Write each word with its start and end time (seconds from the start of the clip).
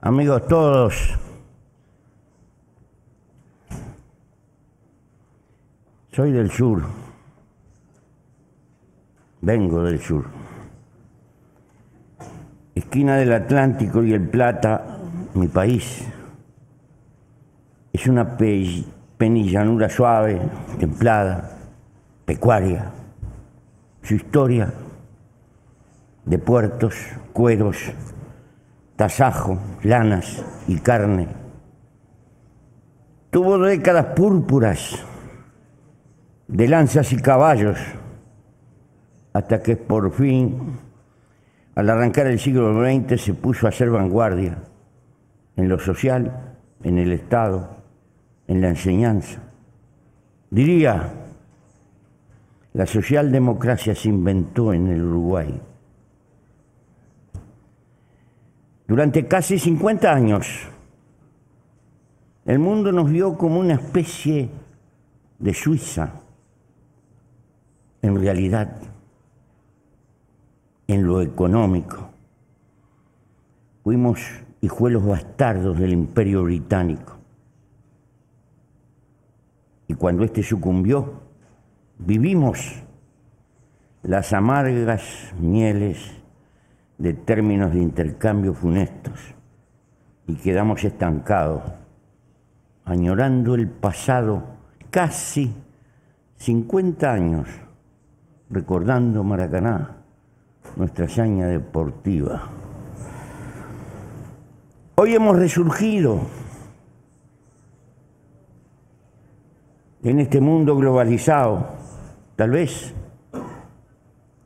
Amigos 0.00 0.46
todos, 0.46 1.18
soy 6.12 6.30
del 6.30 6.52
sur, 6.52 6.84
vengo 9.40 9.82
del 9.82 10.00
sur. 10.00 10.24
Esquina 12.76 13.16
del 13.16 13.32
Atlántico 13.32 14.04
y 14.04 14.12
el 14.12 14.28
Plata, 14.28 14.98
mi 15.34 15.48
país, 15.48 16.06
es 17.92 18.06
una 18.06 18.36
penillanura 18.36 19.88
suave, 19.88 20.40
templada, 20.78 21.58
pecuaria. 22.24 22.92
Su 24.02 24.14
historia 24.14 24.72
de 26.24 26.38
puertos, 26.38 26.94
cueros, 27.32 27.92
tasajo, 28.98 29.56
lanas 29.84 30.44
y 30.66 30.80
carne. 30.80 31.28
Tuvo 33.30 33.56
décadas 33.58 34.06
púrpuras 34.16 35.04
de 36.48 36.66
lanzas 36.66 37.12
y 37.12 37.18
caballos, 37.18 37.78
hasta 39.32 39.62
que 39.62 39.76
por 39.76 40.12
fin, 40.12 40.80
al 41.76 41.88
arrancar 41.88 42.26
el 42.26 42.40
siglo 42.40 42.74
XX, 42.74 43.22
se 43.22 43.34
puso 43.34 43.66
a 43.66 43.68
hacer 43.68 43.88
vanguardia 43.88 44.58
en 45.54 45.68
lo 45.68 45.78
social, 45.78 46.56
en 46.82 46.98
el 46.98 47.12
Estado, 47.12 47.76
en 48.48 48.60
la 48.60 48.70
enseñanza. 48.70 49.38
Diría, 50.50 51.08
la 52.72 52.86
socialdemocracia 52.86 53.94
se 53.94 54.08
inventó 54.08 54.72
en 54.72 54.88
el 54.88 55.04
Uruguay 55.04 55.60
Durante 58.88 59.28
casi 59.28 59.58
50 59.58 60.10
años, 60.10 60.46
el 62.46 62.58
mundo 62.58 62.90
nos 62.90 63.10
vio 63.10 63.36
como 63.36 63.60
una 63.60 63.74
especie 63.74 64.48
de 65.38 65.52
Suiza, 65.52 66.10
en 68.00 68.18
realidad, 68.18 68.80
en 70.86 71.06
lo 71.06 71.20
económico. 71.20 72.08
Fuimos 73.84 74.20
hijuelos 74.62 75.04
bastardos 75.04 75.78
del 75.78 75.92
imperio 75.92 76.44
británico. 76.44 77.18
Y 79.86 79.92
cuando 79.92 80.24
éste 80.24 80.42
sucumbió, 80.42 81.20
vivimos 81.98 82.82
las 84.02 84.32
amargas 84.32 85.34
mieles 85.38 86.17
de 86.98 87.14
términos 87.14 87.72
de 87.72 87.78
intercambio 87.78 88.52
funestos 88.52 89.18
y 90.26 90.34
quedamos 90.34 90.82
estancados, 90.84 91.62
añorando 92.84 93.54
el 93.54 93.68
pasado 93.68 94.42
casi 94.90 95.54
50 96.36 97.10
años, 97.10 97.48
recordando 98.50 99.22
Maracaná, 99.22 99.96
nuestra 100.76 101.06
hazaña 101.06 101.46
deportiva. 101.46 102.48
Hoy 104.96 105.14
hemos 105.14 105.38
resurgido 105.38 106.20
en 110.02 110.18
este 110.18 110.40
mundo 110.40 110.76
globalizado, 110.76 111.68
tal 112.34 112.50
vez 112.50 112.92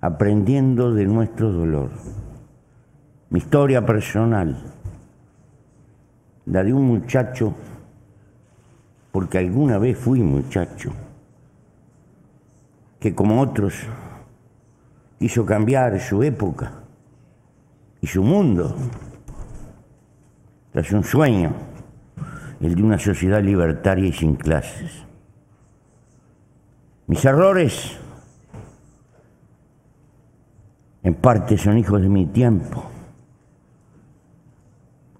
aprendiendo 0.01 0.93
de 0.93 1.07
nuestro 1.07 1.51
dolor 1.51 1.91
mi 3.33 3.39
historia 3.39 3.85
personal, 3.85 4.63
la 6.45 6.63
de 6.63 6.71
un 6.71 6.87
muchacho, 6.87 7.55
porque 9.11 9.39
alguna 9.39 9.79
vez 9.79 9.97
fui 9.97 10.21
muchacho, 10.21 10.93
que 13.01 13.15
como 13.15 13.41
otros 13.41 13.87
quiso 15.19 15.47
cambiar 15.47 15.99
su 15.99 16.23
época 16.23 16.73
y 18.03 18.07
su 18.07 18.23
mundo 18.23 18.77
tras 20.71 20.93
un 20.93 21.03
sueño, 21.03 21.55
el 22.61 22.75
de 22.75 22.83
una 22.83 22.99
sociedad 22.99 23.43
libertaria 23.43 24.09
y 24.09 24.13
sin 24.13 24.37
clases. 24.37 25.07
Mis 27.07 27.25
errores 27.25 27.97
en 31.03 31.15
parte 31.15 31.57
son 31.57 31.79
hijos 31.79 32.03
de 32.03 32.11
mi 32.11 32.27
tiempo 32.27 32.92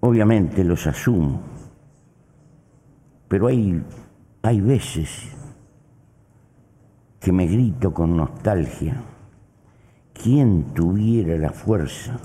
obviamente 0.05 0.65
los 0.65 0.85
asumo, 0.85 1.39
pero 3.29 3.47
hay, 3.47 3.81
hay 4.41 4.59
veces 4.59 5.31
que 7.21 7.31
me 7.31 7.47
grito 7.47 7.93
con 7.93 8.17
nostalgia, 8.17 9.01
¿quién 10.13 10.73
tuviera 10.73 11.37
la 11.37 11.51
fuerza 11.51 12.19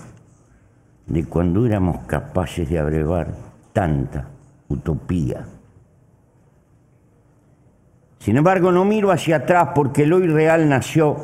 de 1.07 1.25
cuando 1.27 1.67
éramos 1.67 2.05
capaces 2.07 2.69
de 2.69 2.81
abrevar 2.81 3.33
tanta 3.73 4.29
utopía? 4.69 5.47
Sin 8.19 8.39
embargo, 8.39 8.73
no 8.73 8.85
miro 8.85 9.13
hacia 9.13 9.37
atrás 9.37 9.69
porque 9.73 10.03
el 10.03 10.13
hoy 10.13 10.27
real 10.27 10.69
nació 10.69 11.17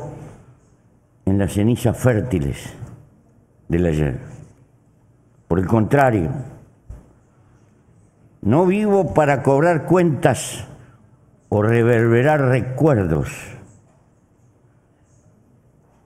en 1.25 1.37
las 1.37 1.51
cenizas 1.51 1.97
fértiles 1.97 2.73
del 3.67 3.85
ayer. 3.87 4.34
Por 5.47 5.59
el 5.59 5.67
contrario, 5.67 6.31
no 8.41 8.65
vivo 8.65 9.13
para 9.13 9.43
cobrar 9.43 9.85
cuentas 9.85 10.67
o 11.49 11.61
reverberar 11.61 12.41
recuerdos. 12.41 13.29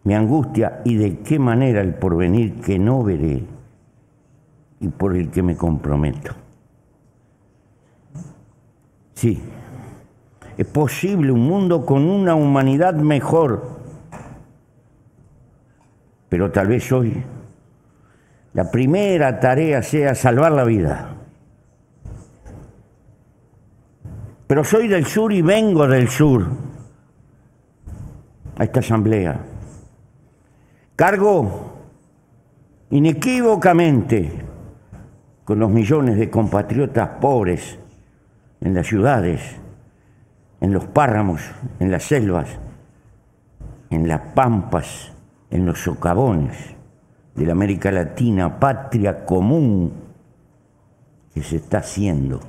Mi 0.03 0.13
angustia 0.13 0.81
y 0.85 0.95
de 0.95 1.19
qué 1.19 1.39
manera 1.39 1.81
el 1.81 1.93
porvenir 1.95 2.61
que 2.61 2.79
no 2.79 3.03
veré 3.03 3.43
y 4.79 4.87
por 4.87 5.15
el 5.15 5.29
que 5.29 5.43
me 5.43 5.55
comprometo. 5.55 6.33
Sí, 9.13 9.41
es 10.57 10.67
posible 10.67 11.31
un 11.31 11.45
mundo 11.45 11.85
con 11.85 12.03
una 12.03 12.35
humanidad 12.35 12.93
mejor, 12.93 13.79
pero 16.29 16.51
tal 16.51 16.67
vez 16.67 16.91
hoy 16.91 17.21
la 18.59 18.69
primera 18.69 19.39
tarea 19.39 19.81
sea 19.81 20.13
salvar 20.13 20.51
la 20.51 20.65
vida. 20.65 21.15
Pero 24.47 24.65
soy 24.65 24.89
del 24.89 25.05
sur 25.05 25.31
y 25.31 25.41
vengo 25.41 25.87
del 25.87 26.09
sur 26.09 26.45
a 28.57 28.63
esta 28.65 28.81
asamblea. 28.81 29.39
Cargo 30.97 31.77
inequívocamente 32.89 34.29
con 35.45 35.59
los 35.59 35.69
millones 35.69 36.17
de 36.17 36.29
compatriotas 36.29 37.07
pobres 37.21 37.79
en 38.59 38.73
las 38.73 38.87
ciudades, 38.87 39.55
en 40.59 40.73
los 40.73 40.85
páramos, 40.85 41.39
en 41.79 41.91
las 41.91 42.03
selvas, 42.03 42.49
en 43.89 44.09
las 44.09 44.19
pampas, 44.33 45.13
en 45.49 45.65
los 45.65 45.79
socavones 45.79 46.78
de 47.39 47.45
la 47.45 47.53
América 47.53 47.89
Latina, 47.89 48.59
patria 48.59 49.25
común 49.25 49.93
que 51.33 51.41
se 51.41 51.55
está 51.55 51.77
haciendo. 51.77 52.41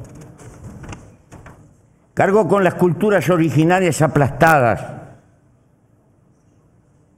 Cargo 2.13 2.49
con 2.49 2.65
las 2.65 2.75
culturas 2.75 3.31
originarias 3.31 4.03
aplastadas, 4.03 4.85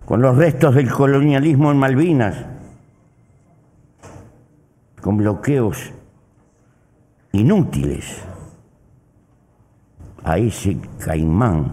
con 0.04 0.20
los 0.20 0.36
restos 0.36 0.74
del 0.74 0.90
colonialismo 0.90 1.70
en 1.70 1.78
Malvinas, 1.78 2.44
con 5.00 5.16
bloqueos 5.16 5.92
inútiles 7.32 8.22
a 10.24 10.36
ese 10.36 10.76
caimán 10.98 11.72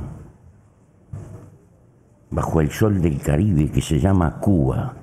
bajo 2.32 2.62
el 2.62 2.72
sol 2.72 3.02
del 3.02 3.22
Caribe 3.22 3.70
que 3.70 3.82
se 3.82 4.00
llama 4.00 4.40
Cuba. 4.40 4.99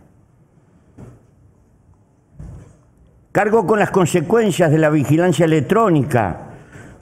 Cargo 3.37 3.67
con 3.67 3.79
las 3.79 3.91
consecuencias 3.91 4.71
de 4.71 4.79
la 4.79 4.89
vigilancia 4.89 5.45
electrónica, 5.45 6.39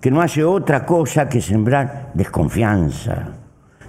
que 0.00 0.10
no 0.10 0.20
hace 0.20 0.42
otra 0.42 0.84
cosa 0.84 1.28
que 1.28 1.40
sembrar 1.40 2.10
desconfianza, 2.12 3.28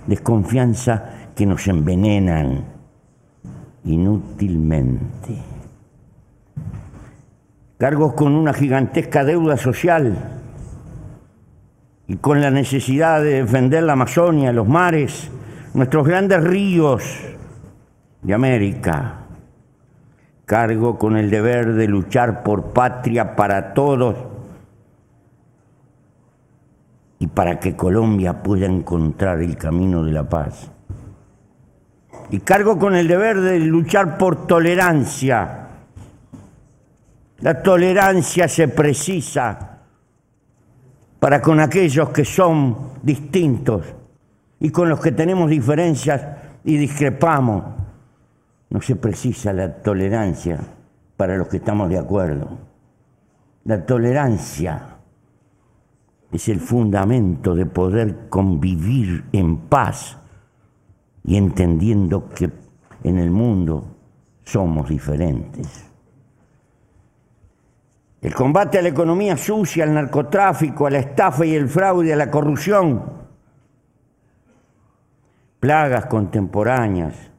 desconfianza 0.06 1.32
que 1.36 1.44
nos 1.44 1.68
envenenan 1.68 2.64
inútilmente. 3.86 5.42
Cargo 7.80 8.16
con 8.16 8.36
una 8.36 8.54
gigantesca 8.54 9.24
deuda 9.24 9.58
social 9.58 10.16
y 12.06 12.16
con 12.18 12.42
la 12.42 12.52
necesidad 12.52 13.24
de 13.24 13.42
defender 13.42 13.82
la 13.82 13.94
Amazonia, 13.94 14.54
los 14.54 14.68
mares, 14.68 15.32
nuestros 15.74 16.08
grandes 16.08 16.44
ríos 16.44 17.04
de 18.22 18.34
América 18.36 19.25
Cargo 20.46 21.00
con 21.00 21.18
el 21.18 21.32
deber 21.32 21.74
de 21.74 21.88
luchar 21.88 22.44
por 22.44 22.74
patria 22.74 23.36
para 23.36 23.74
todos 23.74 24.16
y 27.18 27.28
para 27.28 27.60
que 27.60 27.76
Colombia 27.76 28.44
pueda 28.44 28.68
encontrar 28.68 29.42
el 29.42 29.58
camino 29.58 30.04
de 30.04 30.12
la 30.12 30.30
paz. 30.30 30.70
Y 32.30 32.40
cargo 32.40 32.78
con 32.78 32.96
el 32.96 33.08
deber 33.08 33.42
de 33.42 33.60
luchar 33.60 34.18
por 34.18 34.46
tolerancia. 34.48 35.68
La 37.40 37.62
tolerancia 37.62 38.48
se 38.48 38.68
precisa 38.68 39.80
para 41.20 41.42
con 41.42 41.60
aquellos 41.60 42.10
que 42.10 42.26
son 42.26 42.92
distintos 43.02 43.84
y 44.60 44.70
con 44.70 44.90
los 44.90 45.00
que 45.00 45.12
tenemos 45.12 45.50
diferencias 45.50 46.22
y 46.64 46.78
discrepamos. 46.78 47.64
No 48.76 48.82
se 48.82 48.98
precisa 48.98 49.54
la 49.54 49.74
tolerancia 49.74 50.60
para 51.16 51.38
los 51.38 51.48
que 51.48 51.56
estamos 51.56 51.90
de 51.90 51.98
acuerdo. 51.98 52.58
La 53.64 53.86
tolerancia 53.86 54.98
es 56.30 56.50
el 56.50 56.60
fundamento 56.60 57.56
de 57.56 57.68
poder 57.68 58.28
convivir 58.28 59.24
en 59.32 59.60
paz 59.70 60.18
y 61.24 61.38
entendiendo 61.38 62.28
que 62.28 62.52
en 63.06 63.18
el 63.18 63.32
mundo 63.32 63.96
somos 64.44 64.90
diferentes. 64.90 65.90
El 68.20 68.36
combate 68.36 68.80
a 68.80 68.82
la 68.82 68.90
economía 68.90 69.38
sucia, 69.38 69.86
al 69.86 69.94
narcotráfico, 69.94 70.86
a 70.86 70.90
la 70.90 71.00
estafa 71.00 71.46
y 71.46 71.56
el 71.56 71.70
fraude, 71.70 72.12
a 72.12 72.18
la 72.18 72.30
corrupción, 72.30 73.04
plagas 75.62 76.08
contemporáneas, 76.08 77.32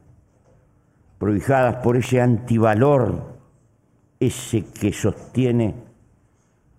prohijadas 1.17 1.77
por 1.77 1.97
ese 1.97 2.21
antivalor, 2.21 3.37
ese 4.19 4.65
que 4.65 4.93
sostiene 4.93 5.75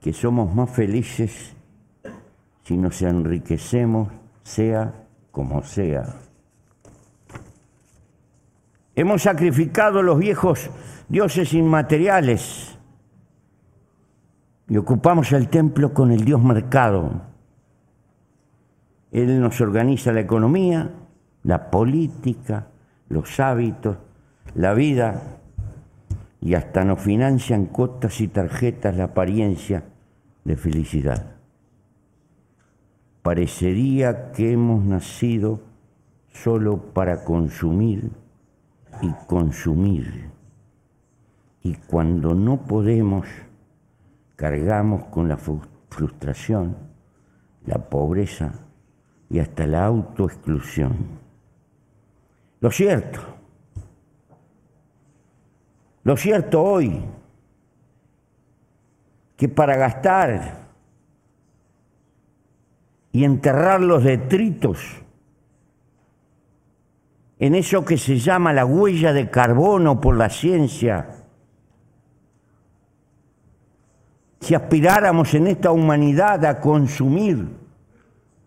que 0.00 0.12
somos 0.12 0.55
más 0.55 0.70
felices 0.70 1.55
si 2.62 2.76
nos 2.76 3.00
enriquecemos, 3.02 4.08
sea 4.43 4.93
como 5.31 5.62
sea. 5.62 6.17
Hemos 8.94 9.23
sacrificado 9.23 10.02
los 10.02 10.19
viejos 10.19 10.70
dioses 11.08 11.55
inmateriales 11.55 12.76
y 14.69 14.76
ocupamos 14.76 15.32
el 15.32 15.49
templo 15.49 15.94
con 15.94 16.12
el 16.12 16.25
dios 16.25 16.43
mercado. 16.43 17.23
Él 19.11 19.40
nos 19.40 19.61
organiza 19.61 20.12
la 20.12 20.20
economía, 20.20 20.90
la 21.44 21.70
política, 21.70 22.67
los 23.08 23.40
hábitos, 23.40 23.96
la 24.55 24.75
vida 24.75 25.39
y 26.41 26.55
hasta 26.55 26.85
nos 26.85 27.00
financian 27.00 27.67
cuotas 27.67 28.21
y 28.21 28.29
tarjetas 28.29 28.97
la 28.97 29.05
apariencia 29.05 29.85
de 30.45 30.56
felicidad 30.56 31.39
parecería 33.29 34.33
que 34.33 34.53
hemos 34.53 34.83
nacido 34.87 35.61
solo 36.33 36.79
para 36.95 37.25
consumir 37.25 38.11
y 39.03 39.11
consumir. 39.27 40.31
Y 41.62 41.75
cuando 41.75 42.35
no 42.35 42.62
podemos, 42.62 43.27
cargamos 44.35 45.05
con 45.11 45.29
la 45.29 45.37
frustración, 45.37 46.75
la 47.67 47.91
pobreza 47.91 48.55
y 49.29 49.41
hasta 49.41 49.67
la 49.67 49.85
autoexclusión. 49.85 50.97
Lo 52.61 52.71
cierto, 52.71 53.21
lo 56.09 56.17
cierto 56.17 56.63
hoy, 56.63 57.05
que 59.37 59.47
para 59.47 59.77
gastar 59.77 60.57
y 63.13 63.25
enterrar 63.25 63.83
los 63.83 64.05
detritos 64.05 64.81
en 67.39 67.55
eso 67.55 67.85
que 67.85 67.99
se 67.99 68.17
llama 68.19 68.55
la 68.55 68.65
huella 68.65 69.13
de 69.13 69.29
carbono 69.29 70.01
por 70.01 70.17
la 70.17 70.31
ciencia. 70.31 71.11
Si 74.41 74.55
aspiráramos 74.55 75.35
en 75.35 75.47
esta 75.49 75.73
humanidad 75.73 76.43
a 76.47 76.59
consumir 76.59 77.49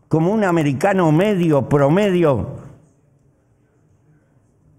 como 0.07 0.31
un 0.31 0.43
americano 0.43 1.11
medio, 1.11 1.69
promedio, 1.69 2.55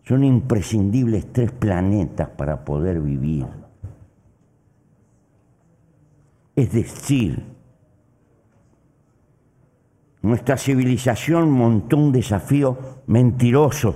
son 0.05 0.25
imprescindibles 0.25 1.33
tres 1.33 1.53
planetas 1.53 2.29
para 2.31 2.65
poder 2.65 3.01
vivir. 3.01 3.47
Es 6.57 6.73
decir, 6.73 7.43
nuestra 10.23 10.57
civilización 10.57 11.51
montó 11.51 11.97
un 11.97 12.13
desafío 12.13 12.79
mentiroso. 13.07 13.95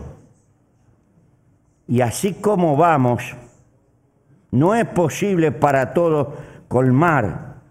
Y 1.89 2.01
así 2.01 2.35
como 2.35 2.77
vamos, 2.77 3.37
no 4.51 4.75
es 4.75 4.87
posible 4.87 5.53
para 5.53 5.93
todos 5.93 6.29
colmar 6.69 7.63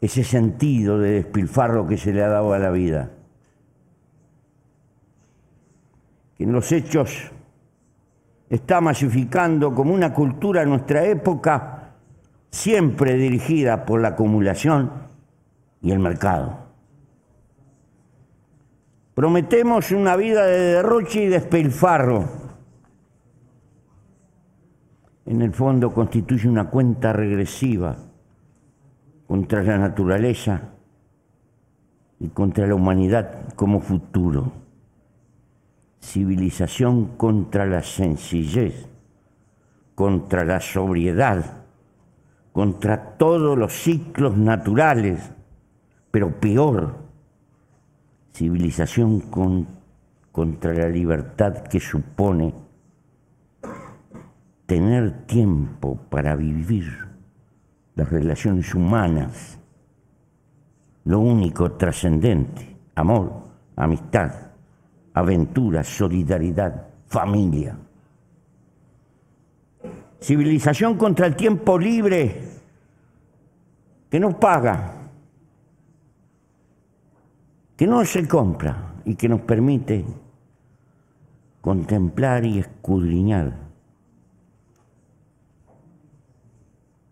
ese 0.00 0.24
sentido 0.24 0.98
de 0.98 1.12
despilfarro 1.12 1.86
que 1.86 1.96
se 1.96 2.12
le 2.12 2.22
ha 2.22 2.28
dado 2.28 2.52
a 2.52 2.58
la 2.58 2.70
vida. 2.70 3.10
En 6.42 6.50
los 6.50 6.72
hechos 6.72 7.30
está 8.50 8.80
masificando 8.80 9.72
como 9.72 9.94
una 9.94 10.12
cultura 10.12 10.64
nuestra 10.64 11.04
época 11.04 11.92
siempre 12.50 13.14
dirigida 13.14 13.84
por 13.84 14.00
la 14.00 14.08
acumulación 14.08 14.90
y 15.80 15.92
el 15.92 16.00
mercado. 16.00 16.58
Prometemos 19.14 19.92
una 19.92 20.16
vida 20.16 20.44
de 20.44 20.58
derroche 20.58 21.22
y 21.22 21.28
despilfarro. 21.28 22.24
En 25.26 25.42
el 25.42 25.52
fondo 25.52 25.94
constituye 25.94 26.48
una 26.48 26.68
cuenta 26.68 27.12
regresiva 27.12 27.94
contra 29.28 29.62
la 29.62 29.78
naturaleza 29.78 30.60
y 32.18 32.26
contra 32.30 32.66
la 32.66 32.74
humanidad 32.74 33.54
como 33.54 33.78
futuro. 33.78 34.61
Civilización 36.02 37.16
contra 37.16 37.64
la 37.64 37.82
sencillez, 37.82 38.88
contra 39.94 40.44
la 40.44 40.60
sobriedad, 40.60 41.62
contra 42.52 43.16
todos 43.16 43.56
los 43.56 43.72
ciclos 43.72 44.36
naturales, 44.36 45.32
pero 46.10 46.38
peor, 46.40 46.96
civilización 48.34 49.20
contra 50.32 50.74
la 50.74 50.88
libertad 50.88 51.62
que 51.62 51.80
supone 51.80 52.52
tener 54.66 55.26
tiempo 55.26 55.98
para 56.10 56.34
vivir 56.34 57.06
las 57.94 58.10
relaciones 58.10 58.74
humanas, 58.74 59.58
lo 61.04 61.20
único 61.20 61.72
trascendente, 61.72 62.76
amor, 62.94 63.44
amistad, 63.76 64.51
aventura, 65.14 65.84
solidaridad, 65.84 66.88
familia. 67.06 67.76
Civilización 70.20 70.96
contra 70.96 71.26
el 71.26 71.36
tiempo 71.36 71.78
libre 71.78 72.42
que 74.08 74.20
no 74.20 74.38
paga 74.38 75.02
que 77.82 77.86
no 77.88 78.04
se 78.04 78.28
compra 78.28 78.92
y 79.04 79.16
que 79.16 79.28
nos 79.28 79.40
permite 79.40 80.04
contemplar 81.60 82.44
y 82.44 82.60
escudriñar 82.60 83.54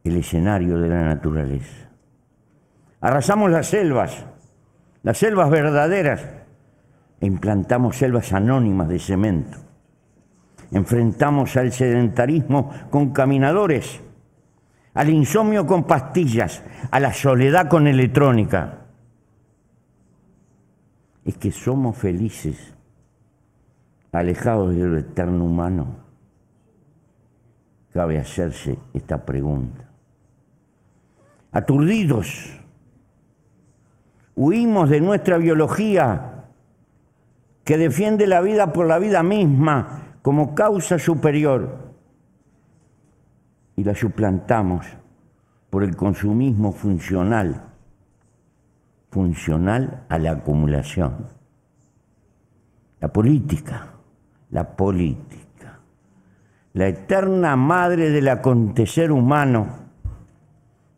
el 0.04 0.16
escenario 0.16 0.78
de 0.78 0.88
la 0.88 1.02
naturaleza. 1.02 1.88
Arrasamos 3.00 3.50
las 3.50 3.66
selvas, 3.66 4.25
las 5.02 5.19
selvas 5.19 5.50
verdaderas, 5.50 6.25
implantamos 7.20 7.96
selvas 7.96 8.32
anónimas 8.32 8.88
de 8.88 8.98
cemento. 8.98 9.58
Enfrentamos 10.72 11.56
al 11.56 11.72
sedentarismo 11.72 12.70
con 12.90 13.12
caminadores, 13.12 14.00
al 14.94 15.10
insomnio 15.10 15.66
con 15.66 15.84
pastillas, 15.84 16.62
a 16.90 17.00
la 17.00 17.12
soledad 17.12 17.68
con 17.68 17.86
electrónica 17.86 18.80
es 21.24 21.36
que 21.36 21.52
somos 21.52 21.96
felices, 21.96 22.74
alejados 24.12 24.74
del 24.74 24.98
eterno 24.98 25.44
humano. 25.44 25.86
Cabe 27.92 28.18
hacerse 28.18 28.78
esta 28.94 29.24
pregunta. 29.24 29.88
Aturdidos, 31.52 32.60
huimos 34.34 34.90
de 34.90 35.00
nuestra 35.00 35.38
biología 35.38 36.29
que 37.70 37.78
defiende 37.78 38.26
la 38.26 38.40
vida 38.40 38.72
por 38.72 38.88
la 38.88 38.98
vida 38.98 39.22
misma 39.22 40.16
como 40.22 40.56
causa 40.56 40.98
superior. 40.98 41.92
y 43.76 43.84
la 43.84 43.94
suplantamos 43.94 44.84
por 45.70 45.84
el 45.84 45.94
consumismo 45.94 46.72
funcional, 46.72 47.62
funcional 49.12 50.04
a 50.08 50.18
la 50.18 50.32
acumulación. 50.32 51.28
La 52.98 53.06
política, 53.12 53.86
la 54.50 54.76
política, 54.76 55.78
la 56.72 56.88
eterna 56.88 57.54
madre 57.54 58.10
del 58.10 58.30
acontecer 58.30 59.12
humano, 59.12 59.68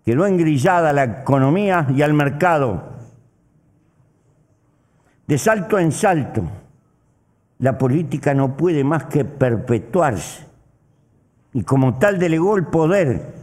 quedó 0.06 0.24
engrillada 0.24 0.88
a 0.88 0.94
la 0.94 1.04
economía 1.04 1.86
y 1.94 2.00
al 2.00 2.14
mercado. 2.14 2.94
De 5.26 5.36
salto 5.36 5.78
en 5.78 5.92
salto, 5.92 6.61
la 7.62 7.78
política 7.78 8.34
no 8.34 8.56
puede 8.56 8.82
más 8.82 9.04
que 9.04 9.24
perpetuarse 9.24 10.44
y 11.52 11.62
como 11.62 11.96
tal 11.96 12.18
delegó 12.18 12.56
el 12.56 12.66
poder 12.66 13.34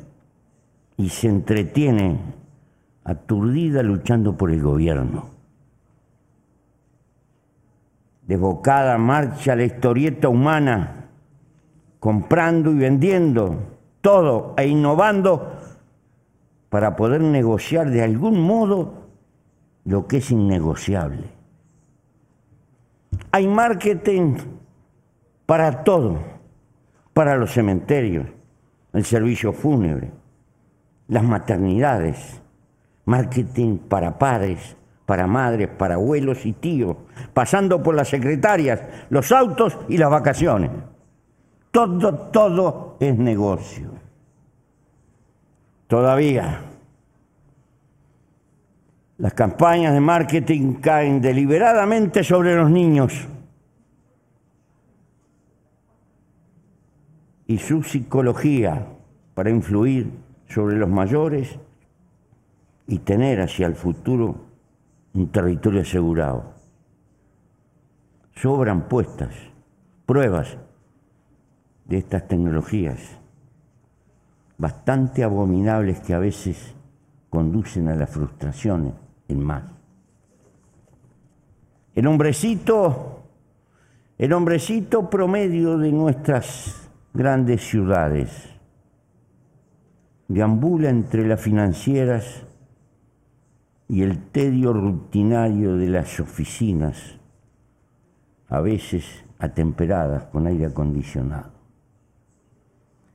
y 0.97 1.07
se 1.07 1.29
entretiene 1.29 2.19
aturdida 3.05 3.81
luchando 3.81 4.35
por 4.35 4.51
el 4.51 4.61
gobierno. 4.61 5.29
Desbocada 8.27 8.97
marcha 8.97 9.55
la 9.55 9.63
historieta 9.63 10.27
humana, 10.27 11.05
comprando 12.01 12.71
y 12.71 12.75
vendiendo 12.75 13.55
todo 14.01 14.53
e 14.57 14.67
innovando 14.67 15.53
para 16.67 16.97
poder 16.97 17.21
negociar 17.21 17.89
de 17.89 18.03
algún 18.03 18.41
modo 18.41 18.95
lo 19.85 20.07
que 20.07 20.17
es 20.17 20.29
innegociable. 20.29 21.38
Hay 23.31 23.47
marketing 23.47 24.37
para 25.45 25.83
todo, 25.83 26.19
para 27.13 27.35
los 27.35 27.51
cementerios, 27.51 28.25
el 28.93 29.05
servicio 29.05 29.53
fúnebre, 29.53 30.11
las 31.07 31.23
maternidades, 31.23 32.41
marketing 33.05 33.77
para 33.77 34.17
padres, 34.17 34.75
para 35.05 35.27
madres, 35.27 35.67
para 35.67 35.95
abuelos 35.95 36.45
y 36.45 36.53
tíos, 36.53 36.97
pasando 37.33 37.81
por 37.81 37.95
las 37.95 38.09
secretarias, 38.09 38.81
los 39.09 39.31
autos 39.31 39.77
y 39.87 39.97
las 39.97 40.09
vacaciones. 40.09 40.71
Todo, 41.71 42.13
todo 42.31 42.97
es 42.99 43.17
negocio. 43.17 43.89
Todavía 45.87 46.68
las 49.19 49.33
campañas 49.33 49.93
de 49.93 49.99
marketing 49.99 50.75
caen 50.75 51.21
deliberadamente 51.21 52.23
sobre 52.23 52.55
los 52.55 52.71
niños 52.71 53.27
y 57.45 57.57
su 57.57 57.83
psicología 57.83 58.87
para 59.33 59.49
influir 59.49 60.09
sobre 60.47 60.77
los 60.77 60.87
mayores 60.87 61.59
y 62.87 62.99
tener 62.99 63.41
hacia 63.41 63.67
el 63.67 63.75
futuro 63.75 64.35
un 65.13 65.27
territorio 65.27 65.81
asegurado. 65.81 66.53
Sobran 68.35 68.87
puestas 68.87 69.35
pruebas 70.05 70.57
de 71.83 71.97
estas 71.97 72.25
tecnologías, 72.25 73.19
bastante 74.57 75.25
abominables 75.25 75.99
que 75.99 76.13
a 76.13 76.19
veces 76.19 76.73
conducen 77.29 77.89
a 77.89 77.95
las 77.95 78.09
frustraciones 78.09 78.93
más. 79.37 79.63
El 81.95 82.07
hombrecito, 82.07 83.23
el 84.17 84.33
hombrecito 84.33 85.09
promedio 85.09 85.77
de 85.77 85.91
nuestras 85.91 86.89
grandes 87.13 87.61
ciudades 87.61 88.49
deambula 90.29 90.89
entre 90.89 91.27
las 91.27 91.41
financieras 91.41 92.45
y 93.87 94.03
el 94.03 94.29
tedio 94.29 94.71
rutinario 94.71 95.75
de 95.75 95.87
las 95.87 96.19
oficinas, 96.19 97.19
a 98.47 98.61
veces 98.61 99.25
atemperadas 99.39 100.25
con 100.25 100.45
aire 100.45 100.67
acondicionado. 100.67 101.51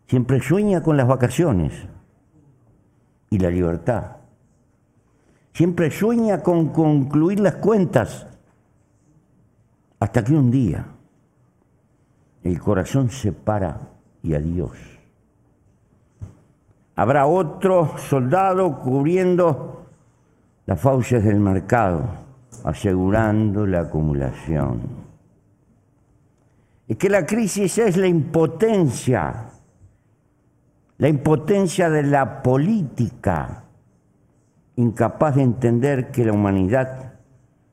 Siempre 0.06 0.40
sueña 0.40 0.82
con 0.82 0.96
las 0.96 1.06
vacaciones 1.06 1.72
y 3.30 3.38
la 3.38 3.50
libertad. 3.50 4.16
Siempre 5.54 5.88
sueña 5.92 6.42
con 6.42 6.70
concluir 6.70 7.38
las 7.38 7.54
cuentas. 7.54 8.26
Hasta 10.00 10.24
que 10.24 10.34
un 10.34 10.50
día 10.50 10.84
el 12.42 12.60
corazón 12.60 13.08
se 13.08 13.32
para 13.32 13.80
y 14.22 14.34
adiós. 14.34 14.76
Habrá 16.96 17.26
otro 17.26 17.96
soldado 17.96 18.80
cubriendo 18.80 19.86
las 20.66 20.80
fauces 20.80 21.24
del 21.24 21.38
mercado, 21.38 22.02
asegurando 22.64 23.64
la 23.64 23.82
acumulación. 23.82 24.80
Es 26.88 26.96
que 26.96 27.08
la 27.08 27.24
crisis 27.24 27.78
es 27.78 27.96
la 27.96 28.08
impotencia, 28.08 29.46
la 30.98 31.08
impotencia 31.08 31.88
de 31.88 32.02
la 32.02 32.42
política, 32.42 33.63
incapaz 34.76 35.36
de 35.36 35.42
entender 35.42 36.10
que 36.10 36.24
la 36.24 36.32
humanidad 36.32 37.14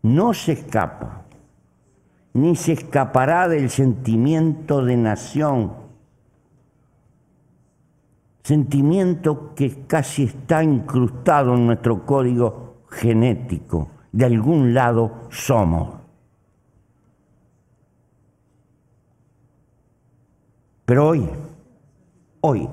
no 0.02 0.34
se 0.34 0.54
escapa, 0.54 1.26
ni 2.34 2.56
se 2.56 2.74
escapará 2.74 3.48
del 3.48 3.70
sentimiento 3.70 4.84
de 4.84 4.98
nación 4.98 5.82
sentimiento 8.44 9.54
que 9.56 9.86
casi 9.86 10.24
está 10.24 10.64
incrustado 10.64 11.56
en 11.56 11.68
nuestro 11.68 12.06
código 12.06 12.84
genético. 12.90 13.90
De 14.12 14.26
algún 14.26 14.74
lado 14.74 15.30
somos. 15.30 15.96
Pero 20.86 21.08
hoy, 21.08 21.30
hoy, 22.42 22.68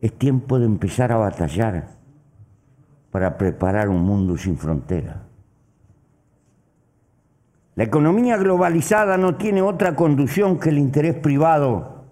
es 0.00 0.12
tiempo 0.12 0.60
de 0.60 0.66
empezar 0.66 1.10
a 1.10 1.16
batallar 1.16 1.97
para 3.10 3.36
preparar 3.38 3.88
un 3.88 4.02
mundo 4.02 4.36
sin 4.36 4.56
frontera. 4.56 5.22
La 7.74 7.84
economía 7.84 8.36
globalizada 8.36 9.16
no 9.16 9.36
tiene 9.36 9.62
otra 9.62 9.94
conducción 9.94 10.58
que 10.58 10.70
el 10.70 10.78
interés 10.78 11.14
privado 11.14 12.04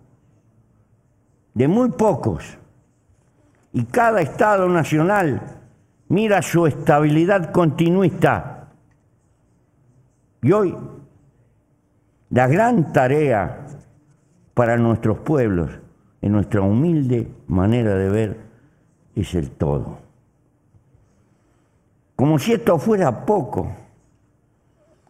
de 1.55 1.69
muy 1.69 1.91
pocos. 1.91 2.59
Y 3.73 3.85
cada 3.87 4.21
Estado 4.21 4.69
nacional 4.69 5.43
mira 6.09 6.41
su 6.41 6.67
estabilidad 6.67 7.51
continuista. 7.51 8.69
Y 10.43 10.53
hoy 10.53 10.77
la 12.31 12.47
gran 12.47 12.93
tarea 12.93 13.67
para 14.55 14.77
nuestros 14.77 15.19
pueblos, 15.19 15.71
en 16.23 16.33
nuestra 16.33 16.61
humilde 16.61 17.29
manera 17.47 17.95
de 17.95 18.09
ver, 18.09 18.41
es 19.15 19.35
el 19.35 19.51
todo. 19.51 20.06
Como 22.17 22.39
si 22.39 22.55
esto 22.55 22.79
fuera 22.79 23.27
poco. 23.27 23.71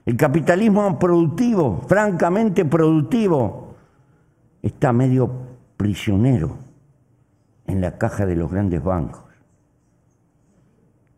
El 0.05 0.17
capitalismo 0.17 0.99
productivo, 0.99 1.83
francamente 1.87 2.65
productivo, 2.65 3.75
está 4.63 4.93
medio 4.93 5.31
prisionero 5.77 6.59
en 7.67 7.81
la 7.81 7.97
caja 7.99 8.27
de 8.27 8.37
los 8.37 8.51
grandes 8.51 8.83
bancos, 8.83 9.25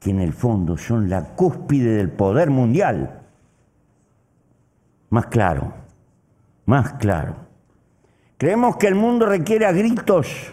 que 0.00 0.10
en 0.10 0.20
el 0.20 0.32
fondo 0.32 0.76
son 0.76 1.08
la 1.08 1.34
cúspide 1.34 1.96
del 1.96 2.10
poder 2.10 2.50
mundial. 2.50 3.22
Más 5.10 5.26
claro, 5.26 5.72
más 6.66 6.94
claro. 6.94 7.36
Creemos 8.36 8.76
que 8.76 8.88
el 8.88 8.94
mundo 8.94 9.26
requiere 9.26 9.66
a 9.66 9.72
gritos 9.72 10.52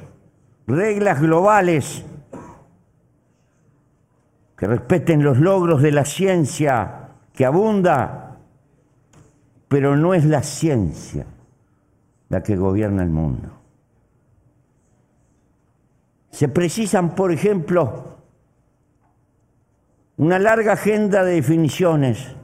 reglas 0.68 1.22
globales 1.22 2.06
que 4.56 4.68
respeten 4.68 5.24
los 5.24 5.40
logros 5.40 5.82
de 5.82 5.92
la 5.92 6.06
ciencia 6.06 7.10
que 7.34 7.46
abunda, 7.46 8.38
pero 9.68 9.96
no 9.98 10.14
es 10.14 10.26
la 10.26 10.44
ciencia 10.44 11.26
la 12.30 12.42
que 12.42 12.56
gobierna 12.56 13.04
el 13.04 13.10
mundo. 13.10 13.50
Se 16.32 16.48
precisan, 16.48 17.16
por 17.16 17.32
ejemplo, 17.32 18.16
una 20.18 20.40
larga 20.40 20.74
agenda 20.74 21.24
de 21.24 21.36
definiciones. 21.36 22.36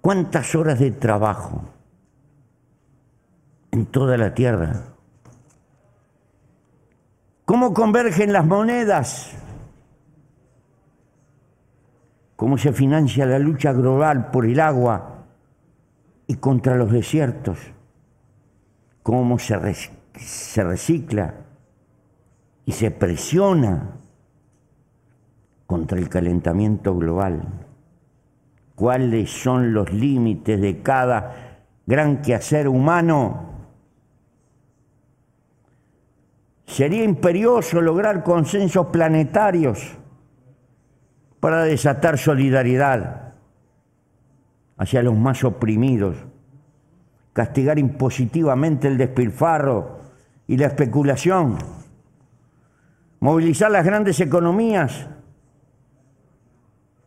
¿Cuántas 0.00 0.54
horas 0.54 0.78
de 0.78 0.92
trabajo 0.92 1.64
en 3.72 3.86
toda 3.86 4.16
la 4.16 4.34
tierra? 4.34 4.95
¿Cómo 7.46 7.72
convergen 7.72 8.34
las 8.34 8.44
monedas? 8.44 9.32
¿Cómo 12.36 12.58
se 12.58 12.74
financia 12.74 13.24
la 13.24 13.38
lucha 13.38 13.72
global 13.72 14.30
por 14.30 14.44
el 14.44 14.60
agua 14.60 15.24
y 16.26 16.34
contra 16.34 16.76
los 16.76 16.92
desiertos? 16.92 17.58
¿Cómo 19.02 19.38
se 19.38 19.56
recicla 20.62 21.34
y 22.66 22.72
se 22.72 22.90
presiona 22.90 23.92
contra 25.66 25.98
el 25.98 26.08
calentamiento 26.08 26.96
global. 26.96 27.42
¿Cuáles 28.74 29.30
son 29.30 29.72
los 29.72 29.92
límites 29.92 30.60
de 30.60 30.82
cada 30.82 31.62
gran 31.86 32.22
quehacer 32.22 32.68
humano? 32.68 33.55
Sería 36.66 37.04
imperioso 37.04 37.80
lograr 37.80 38.22
consensos 38.22 38.86
planetarios 38.88 39.96
para 41.40 41.62
desatar 41.62 42.18
solidaridad 42.18 43.34
hacia 44.76 45.02
los 45.02 45.16
más 45.16 45.44
oprimidos, 45.44 46.16
castigar 47.32 47.78
impositivamente 47.78 48.88
el 48.88 48.98
despilfarro 48.98 50.00
y 50.48 50.56
la 50.56 50.66
especulación, 50.66 51.56
movilizar 53.20 53.70
las 53.70 53.84
grandes 53.84 54.20
economías, 54.20 55.08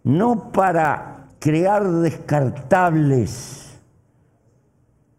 no 0.04 0.52
para 0.52 1.28
crear 1.40 1.86
descartables 1.86 3.80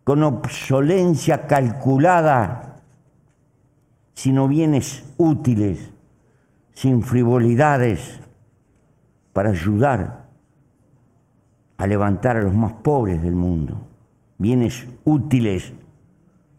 con 0.02 0.22
obsolencia 0.22 1.46
calculada, 1.46 2.69
sino 4.14 4.48
bienes 4.48 5.04
útiles, 5.16 5.92
sin 6.72 7.02
frivolidades, 7.02 8.20
para 9.32 9.50
ayudar 9.50 10.26
a 11.76 11.86
levantar 11.86 12.36
a 12.36 12.42
los 12.42 12.54
más 12.54 12.72
pobres 12.74 13.22
del 13.22 13.34
mundo, 13.34 13.80
bienes 14.38 14.86
útiles 15.04 15.72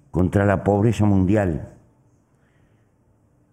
contra 0.09 0.45
la 0.45 0.63
pobreza 0.63 1.05
mundial. 1.05 1.69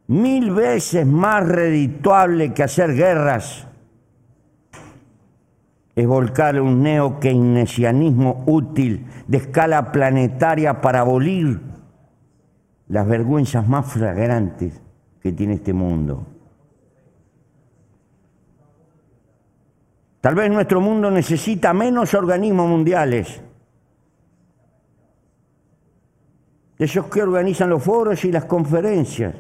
Mil 0.07 0.51
veces 0.53 1.07
más 1.07 1.47
redituable 1.47 2.55
que 2.55 2.63
hacer 2.63 2.95
guerras 2.95 3.67
es 5.95 6.07
volcar 6.07 6.61
un 6.61 6.83
neo-keynesianismo 6.83 8.45
útil 8.47 9.05
de 9.27 9.39
escala 9.39 9.91
planetaria 9.93 10.81
para 10.81 11.01
abolir 11.01 11.61
las 12.89 13.07
vergüenzas 13.07 13.69
más 13.69 13.87
flagrantes 13.93 14.81
que 15.21 15.33
tiene 15.33 15.55
este 15.55 15.73
mundo. 15.73 16.27
Tal 20.21 20.35
vez 20.35 20.51
nuestro 20.51 20.81
mundo 20.81 21.11
necesita 21.11 21.73
menos 21.73 22.13
organismos 22.15 22.69
mundiales. 22.69 23.41
Esos 26.79 27.07
que 27.07 27.23
organizan 27.23 27.71
los 27.71 27.83
foros 27.83 28.25
y 28.25 28.33
las 28.33 28.45
conferencias, 28.45 29.35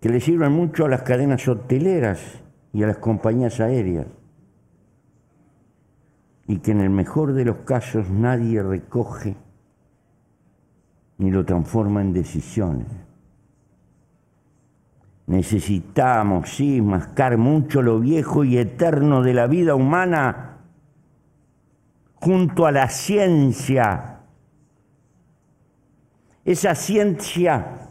que 0.00 0.08
le 0.08 0.20
sirven 0.20 0.52
mucho 0.52 0.84
a 0.84 0.88
las 0.88 1.02
cadenas 1.02 1.46
hoteleras 1.48 2.20
y 2.72 2.82
a 2.82 2.86
las 2.86 2.98
compañías 2.98 3.60
aéreas. 3.60 4.06
Y 6.46 6.58
que 6.58 6.70
en 6.70 6.80
el 6.80 6.90
mejor 6.90 7.34
de 7.34 7.44
los 7.44 7.58
casos 7.58 8.08
nadie 8.08 8.62
recoge 8.62 9.36
ni 11.18 11.30
lo 11.30 11.44
transforma 11.44 12.00
en 12.00 12.12
decisiones. 12.12 12.86
Necesitamos, 15.26 16.48
sí, 16.48 16.80
mascar 16.80 17.36
mucho 17.36 17.82
lo 17.82 18.00
viejo 18.00 18.44
y 18.44 18.56
eterno 18.56 19.22
de 19.22 19.34
la 19.34 19.46
vida 19.46 19.74
humana 19.74 20.56
junto 22.14 22.64
a 22.66 22.72
la 22.72 22.88
ciencia. 22.88 24.20
Esa 26.44 26.74
ciencia 26.74 27.90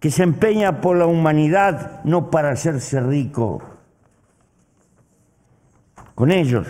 que 0.00 0.10
se 0.10 0.24
empeña 0.24 0.80
por 0.80 0.96
la 0.96 1.06
humanidad 1.06 2.02
no 2.04 2.30
para 2.30 2.50
hacerse 2.50 3.00
rico. 3.00 3.62
Con 6.14 6.32
ellos, 6.32 6.66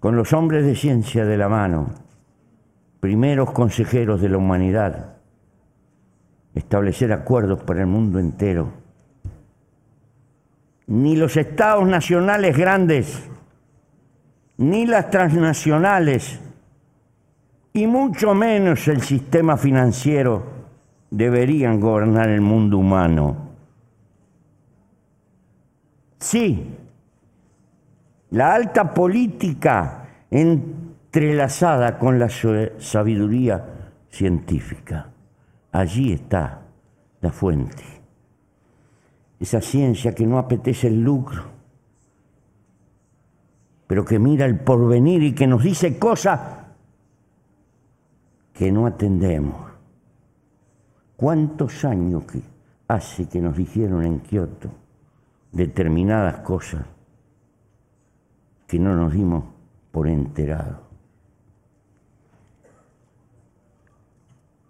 con 0.00 0.16
los 0.16 0.32
hombres 0.32 0.64
de 0.64 0.74
ciencia 0.74 1.24
de 1.24 1.36
la 1.36 1.48
mano, 1.48 2.05
primeros 3.06 3.52
consejeros 3.52 4.20
de 4.20 4.28
la 4.28 4.36
humanidad 4.36 5.14
establecer 6.56 7.12
acuerdos 7.12 7.62
para 7.62 7.82
el 7.82 7.86
mundo 7.86 8.18
entero. 8.18 8.72
Ni 10.88 11.14
los 11.14 11.36
estados 11.36 11.86
nacionales 11.86 12.58
grandes, 12.58 13.22
ni 14.56 14.86
las 14.86 15.08
transnacionales, 15.08 16.40
y 17.72 17.86
mucho 17.86 18.34
menos 18.34 18.88
el 18.88 19.00
sistema 19.02 19.56
financiero 19.56 20.42
deberían 21.08 21.78
gobernar 21.78 22.28
el 22.28 22.40
mundo 22.40 22.78
humano. 22.78 23.36
Sí, 26.18 26.74
la 28.30 28.52
alta 28.52 28.92
política 28.92 30.08
entrelazada 31.16 31.98
con 31.98 32.18
la 32.18 32.28
sabiduría 32.28 33.64
científica. 34.10 35.08
Allí 35.72 36.12
está 36.12 36.60
la 37.22 37.32
fuente. 37.32 37.82
Esa 39.40 39.62
ciencia 39.62 40.14
que 40.14 40.26
no 40.26 40.36
apetece 40.36 40.88
el 40.88 41.00
lucro, 41.00 41.42
pero 43.86 44.04
que 44.04 44.18
mira 44.18 44.44
el 44.44 44.60
porvenir 44.60 45.22
y 45.22 45.34
que 45.34 45.46
nos 45.46 45.62
dice 45.62 45.98
cosas 45.98 46.38
que 48.52 48.70
no 48.70 48.86
atendemos. 48.86 49.70
¿Cuántos 51.16 51.82
años 51.86 52.24
hace 52.88 53.26
que 53.26 53.40
nos 53.40 53.56
dijeron 53.56 54.04
en 54.04 54.20
Kioto 54.20 54.68
determinadas 55.50 56.40
cosas 56.40 56.84
que 58.66 58.78
no 58.78 58.94
nos 58.94 59.14
dimos 59.14 59.44
por 59.90 60.08
enterados? 60.08 60.85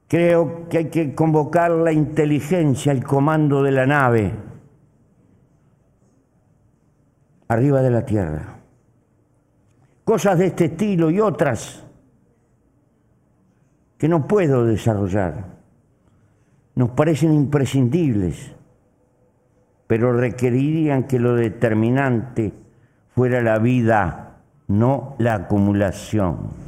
Creo 0.09 0.69
que 0.69 0.79
hay 0.79 0.85
que 0.87 1.15
convocar 1.15 1.71
la 1.73 1.93
inteligencia, 1.93 2.93
el 2.93 3.03
comando 3.03 3.63
de 3.63 3.73
la 3.73 3.87
nave, 3.87 4.33
arriba 7.49 7.83
de 7.83 7.91
la 7.91 8.05
Tierra. 8.05 8.57
Cosas 10.05 10.39
de 10.39 10.47
este 10.47 10.67
estilo 10.67 11.11
y 11.11 11.21
otras 11.21 11.85
que 13.99 14.09
no 14.09 14.29
puedo 14.29 14.65
desarrollar. 14.65 15.57
Nos 16.77 16.91
parecen 16.91 17.33
imprescindibles, 17.33 18.53
pero 19.89 20.13
requerirían 20.13 21.05
que 21.05 21.19
lo 21.19 21.35
determinante 21.35 22.53
fuera 23.15 23.43
la 23.43 23.59
vida, 23.59 24.37
no 24.69 25.17
la 25.19 25.35
acumulación. 25.35 26.66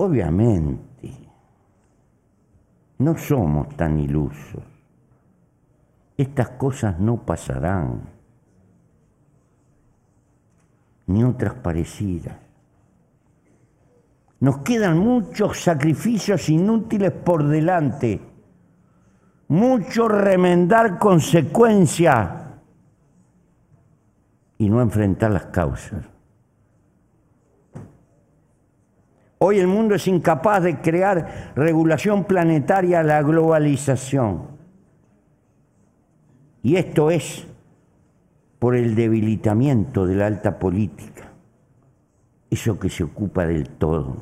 Obviamente, 0.00 1.12
no 2.98 3.16
somos 3.16 3.76
tan 3.76 3.98
ilusos. 3.98 4.62
Estas 6.16 6.50
cosas 6.50 7.00
no 7.00 7.16
pasarán, 7.16 8.02
ni 11.06 11.24
otras 11.24 11.54
parecidas. 11.54 12.36
Nos 14.38 14.58
quedan 14.58 14.98
muchos 14.98 15.60
sacrificios 15.60 16.48
inútiles 16.48 17.10
por 17.10 17.44
delante, 17.44 18.20
mucho 19.48 20.06
remendar 20.06 20.98
consecuencias 21.00 22.30
y 24.58 24.70
no 24.70 24.80
enfrentar 24.80 25.32
las 25.32 25.46
causas. 25.46 26.17
Hoy 29.38 29.58
el 29.58 29.68
mundo 29.68 29.94
es 29.94 30.08
incapaz 30.08 30.64
de 30.64 30.80
crear 30.80 31.52
regulación 31.54 32.24
planetaria 32.24 33.00
a 33.00 33.04
la 33.04 33.22
globalización. 33.22 34.48
Y 36.62 36.76
esto 36.76 37.10
es 37.10 37.46
por 38.58 38.74
el 38.74 38.96
debilitamiento 38.96 40.06
de 40.06 40.16
la 40.16 40.26
alta 40.26 40.58
política, 40.58 41.30
eso 42.50 42.78
que 42.80 42.90
se 42.90 43.04
ocupa 43.04 43.46
del 43.46 43.68
todo. 43.68 44.16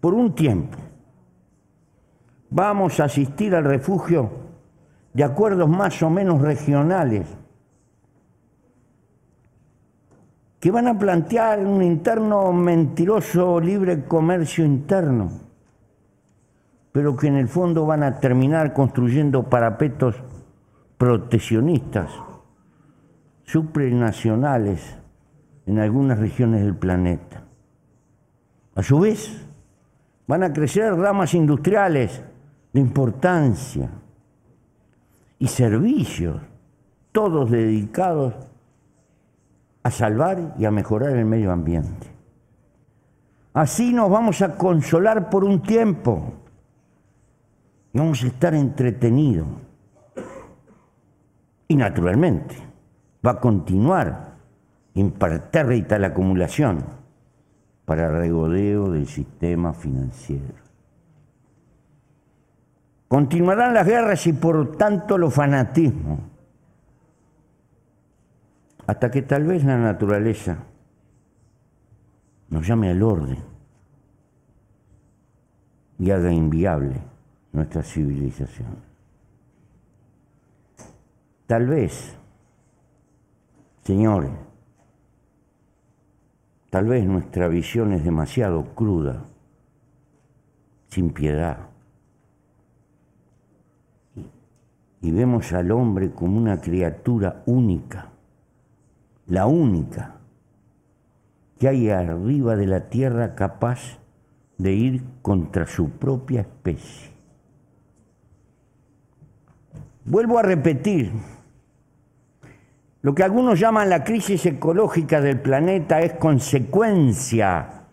Por 0.00 0.14
un 0.14 0.34
tiempo 0.34 0.78
vamos 2.48 2.98
a 3.00 3.04
asistir 3.04 3.54
al 3.54 3.64
refugio 3.64 4.30
de 5.12 5.24
acuerdos 5.24 5.68
más 5.68 6.02
o 6.02 6.08
menos 6.08 6.40
regionales 6.40 7.26
que 10.60 10.70
van 10.70 10.86
a 10.86 10.98
plantear 10.98 11.60
un 11.66 11.82
interno 11.82 12.52
mentiroso 12.52 13.58
libre 13.58 14.04
comercio 14.04 14.62
interno, 14.62 15.30
pero 16.92 17.16
que 17.16 17.28
en 17.28 17.36
el 17.36 17.48
fondo 17.48 17.86
van 17.86 18.02
a 18.02 18.20
terminar 18.20 18.74
construyendo 18.74 19.44
parapetos 19.44 20.16
proteccionistas, 20.98 22.10
supranacionales, 23.44 24.98
en 25.64 25.78
algunas 25.78 26.18
regiones 26.18 26.62
del 26.62 26.76
planeta. 26.76 27.44
A 28.74 28.82
su 28.82 29.00
vez, 29.00 29.46
van 30.26 30.42
a 30.42 30.52
crecer 30.52 30.92
ramas 30.94 31.32
industriales 31.32 32.22
de 32.72 32.80
importancia 32.80 33.88
y 35.38 35.46
servicios, 35.46 36.40
todos 37.12 37.50
dedicados 37.50 38.49
a 39.82 39.90
salvar 39.90 40.54
y 40.58 40.64
a 40.64 40.70
mejorar 40.70 41.10
el 41.10 41.24
medio 41.24 41.52
ambiente. 41.52 42.06
Así 43.52 43.92
nos 43.92 44.10
vamos 44.10 44.42
a 44.42 44.56
consolar 44.56 45.30
por 45.30 45.44
un 45.44 45.62
tiempo 45.62 46.34
vamos 47.92 48.22
a 48.22 48.26
estar 48.28 48.54
entretenidos. 48.54 49.46
Y 51.68 51.76
naturalmente 51.76 52.56
va 53.24 53.32
a 53.32 53.40
continuar 53.40 54.30
impertérrita 54.94 55.98
la 55.98 56.08
acumulación 56.08 56.84
para 57.84 58.08
regodeo 58.08 58.90
del 58.90 59.06
sistema 59.06 59.72
financiero. 59.72 60.54
Continuarán 63.08 63.74
las 63.74 63.86
guerras 63.86 64.26
y 64.26 64.32
por 64.32 64.76
tanto 64.76 65.18
los 65.18 65.34
fanatismos, 65.34 66.20
hasta 68.90 69.08
que 69.08 69.22
tal 69.22 69.44
vez 69.44 69.62
la 69.62 69.78
naturaleza 69.78 70.64
nos 72.48 72.66
llame 72.66 72.90
al 72.90 73.00
orden 73.04 73.38
y 76.00 76.10
haga 76.10 76.32
inviable 76.32 77.00
nuestra 77.52 77.84
civilización. 77.84 78.78
Tal 81.46 81.68
vez, 81.68 82.16
señores, 83.84 84.32
tal 86.70 86.86
vez 86.86 87.06
nuestra 87.06 87.46
visión 87.46 87.92
es 87.92 88.02
demasiado 88.02 88.74
cruda, 88.74 89.22
sin 90.88 91.12
piedad, 91.12 91.58
y 95.00 95.12
vemos 95.12 95.52
al 95.52 95.70
hombre 95.70 96.10
como 96.10 96.38
una 96.38 96.60
criatura 96.60 97.44
única, 97.46 98.09
la 99.30 99.46
única 99.46 100.16
que 101.58 101.68
hay 101.68 101.88
arriba 101.88 102.56
de 102.56 102.66
la 102.66 102.88
tierra 102.88 103.36
capaz 103.36 103.98
de 104.58 104.72
ir 104.72 105.04
contra 105.22 105.66
su 105.66 105.90
propia 105.90 106.40
especie. 106.40 107.10
Vuelvo 110.04 110.38
a 110.38 110.42
repetir, 110.42 111.12
lo 113.02 113.14
que 113.14 113.22
algunos 113.22 113.60
llaman 113.60 113.88
la 113.88 114.02
crisis 114.02 114.44
ecológica 114.46 115.20
del 115.20 115.40
planeta 115.40 116.00
es 116.00 116.14
consecuencia 116.14 117.84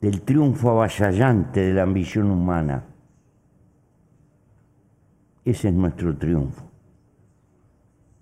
del 0.00 0.22
triunfo 0.22 0.70
avasallante 0.70 1.60
de 1.60 1.72
la 1.72 1.82
ambición 1.84 2.30
humana. 2.30 2.84
Ese 5.44 5.68
es 5.68 5.74
nuestro 5.74 6.16
triunfo, 6.16 6.68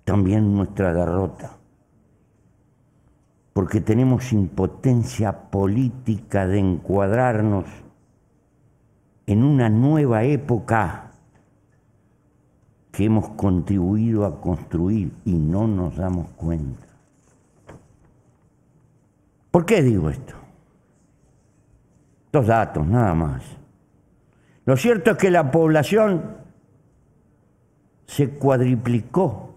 también 0.05 0.55
nuestra 0.55 0.93
derrota 0.93 1.60
porque 3.61 3.83
tenemos 3.83 4.33
impotencia 4.33 5.51
política 5.51 6.46
de 6.46 6.61
encuadrarnos 6.61 7.66
en 9.27 9.44
una 9.44 9.68
nueva 9.68 10.25
época 10.25 11.11
que 12.90 13.05
hemos 13.05 13.29
contribuido 13.29 14.25
a 14.25 14.40
construir 14.40 15.12
y 15.27 15.35
no 15.35 15.68
nos 15.68 15.94
damos 15.94 16.31
cuenta. 16.31 16.87
¿Por 19.51 19.66
qué 19.66 19.83
digo 19.83 20.09
esto? 20.09 20.33
Dos 22.33 22.46
datos, 22.46 22.87
nada 22.87 23.12
más. 23.12 23.42
Lo 24.64 24.75
cierto 24.75 25.11
es 25.11 25.16
que 25.18 25.31
la 25.31 25.51
población 25.51 26.35
se 28.07 28.31
cuadriplicó 28.31 29.50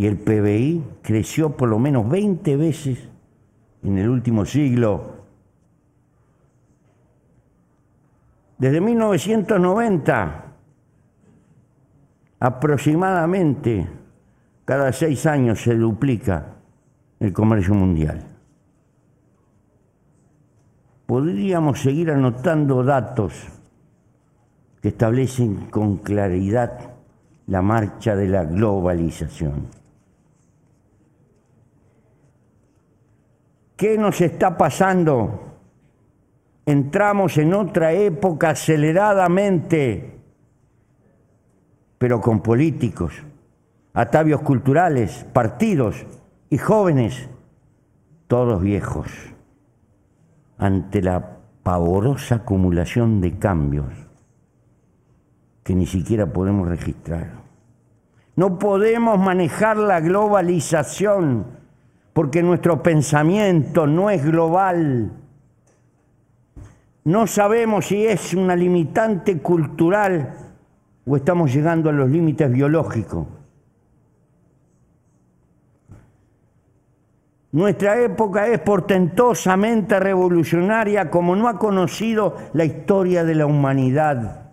y 0.00 0.06
el 0.06 0.16
PBI 0.16 0.82
creció 1.02 1.54
por 1.54 1.68
lo 1.68 1.78
menos 1.78 2.08
20 2.08 2.56
veces 2.56 3.06
en 3.82 3.98
el 3.98 4.08
último 4.08 4.46
siglo. 4.46 5.26
Desde 8.56 8.80
1990, 8.80 10.44
aproximadamente 12.38 13.86
cada 14.64 14.90
seis 14.90 15.26
años 15.26 15.60
se 15.60 15.74
duplica 15.74 16.46
el 17.18 17.34
comercio 17.34 17.74
mundial. 17.74 18.24
Podríamos 21.04 21.78
seguir 21.78 22.10
anotando 22.10 22.82
datos 22.82 23.34
que 24.80 24.88
establecen 24.88 25.66
con 25.66 25.98
claridad 25.98 26.94
la 27.48 27.60
marcha 27.60 28.16
de 28.16 28.28
la 28.28 28.44
globalización. 28.44 29.79
¿Qué 33.80 33.96
nos 33.96 34.20
está 34.20 34.58
pasando? 34.58 35.56
Entramos 36.66 37.38
en 37.38 37.54
otra 37.54 37.92
época 37.92 38.50
aceleradamente, 38.50 40.18
pero 41.96 42.20
con 42.20 42.42
políticos, 42.42 43.14
atavios 43.94 44.42
culturales, 44.42 45.24
partidos 45.32 46.04
y 46.50 46.58
jóvenes, 46.58 47.30
todos 48.26 48.60
viejos, 48.60 49.06
ante 50.58 51.00
la 51.00 51.38
pavorosa 51.62 52.34
acumulación 52.34 53.22
de 53.22 53.38
cambios 53.38 53.94
que 55.62 55.74
ni 55.74 55.86
siquiera 55.86 56.26
podemos 56.26 56.68
registrar. 56.68 57.30
No 58.36 58.58
podemos 58.58 59.18
manejar 59.18 59.78
la 59.78 60.00
globalización 60.00 61.59
porque 62.12 62.42
nuestro 62.42 62.82
pensamiento 62.82 63.86
no 63.86 64.10
es 64.10 64.24
global. 64.24 65.12
No 67.04 67.26
sabemos 67.26 67.86
si 67.86 68.06
es 68.06 68.34
una 68.34 68.56
limitante 68.56 69.38
cultural 69.38 70.34
o 71.06 71.16
estamos 71.16 71.52
llegando 71.52 71.88
a 71.90 71.92
los 71.92 72.10
límites 72.10 72.50
biológicos. 72.50 73.26
Nuestra 77.52 78.00
época 78.00 78.46
es 78.46 78.60
portentosamente 78.60 79.98
revolucionaria 79.98 81.10
como 81.10 81.34
no 81.34 81.48
ha 81.48 81.58
conocido 81.58 82.36
la 82.52 82.64
historia 82.64 83.24
de 83.24 83.34
la 83.34 83.46
humanidad, 83.46 84.50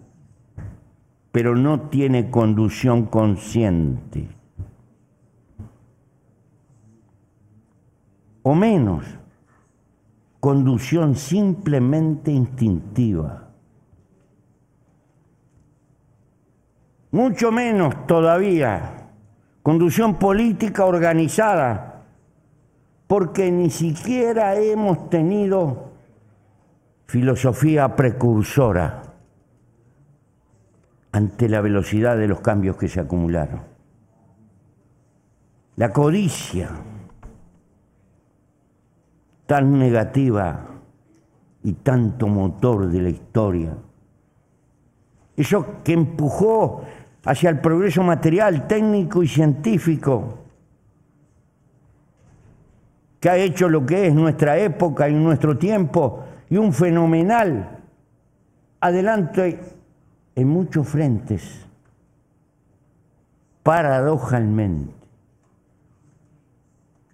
pero 1.32 1.56
no 1.56 1.82
tiene 1.90 2.32
conducción 2.32 3.06
consciente. 3.06 4.37
O 8.50 8.56
menos, 8.56 9.04
conducción 10.40 11.18
simplemente 11.18 12.32
instintiva. 12.32 13.50
Mucho 17.12 17.52
menos 17.52 18.08
todavía, 18.08 19.10
conducción 19.62 20.16
política 20.16 20.86
organizada, 20.86 22.06
porque 23.08 23.52
ni 23.52 23.70
siquiera 23.70 24.56
hemos 24.56 25.10
tenido 25.10 25.92
filosofía 27.06 27.98
precursora 27.98 29.04
ante 31.12 31.50
la 31.50 31.60
velocidad 31.60 32.16
de 32.16 32.30
los 32.30 32.40
cambios 32.40 32.78
que 32.78 32.88
se 32.88 33.02
acumularon. 33.02 33.60
La 35.76 35.92
codicia, 35.92 36.70
tan 39.48 39.80
negativa 39.80 40.66
y 41.64 41.74
tanto 41.74 42.28
motor 42.28 42.88
de 42.88 43.02
la 43.02 43.10
historia. 43.10 43.74
Eso 45.36 45.82
que 45.84 45.94
empujó 45.94 46.84
hacia 47.24 47.50
el 47.50 47.60
progreso 47.60 48.04
material, 48.04 48.68
técnico 48.68 49.24
y 49.24 49.28
científico, 49.28 50.40
que 53.20 53.30
ha 53.30 53.38
hecho 53.38 53.68
lo 53.70 53.86
que 53.86 54.08
es 54.08 54.14
nuestra 54.14 54.58
época 54.58 55.10
y 55.10 55.14
nuestro 55.14 55.58
tiempo 55.58 56.24
y 56.50 56.58
un 56.58 56.74
fenomenal 56.74 57.80
adelante 58.80 59.60
en 60.36 60.48
muchos 60.48 60.88
frentes, 60.88 61.66
paradojalmente 63.64 64.98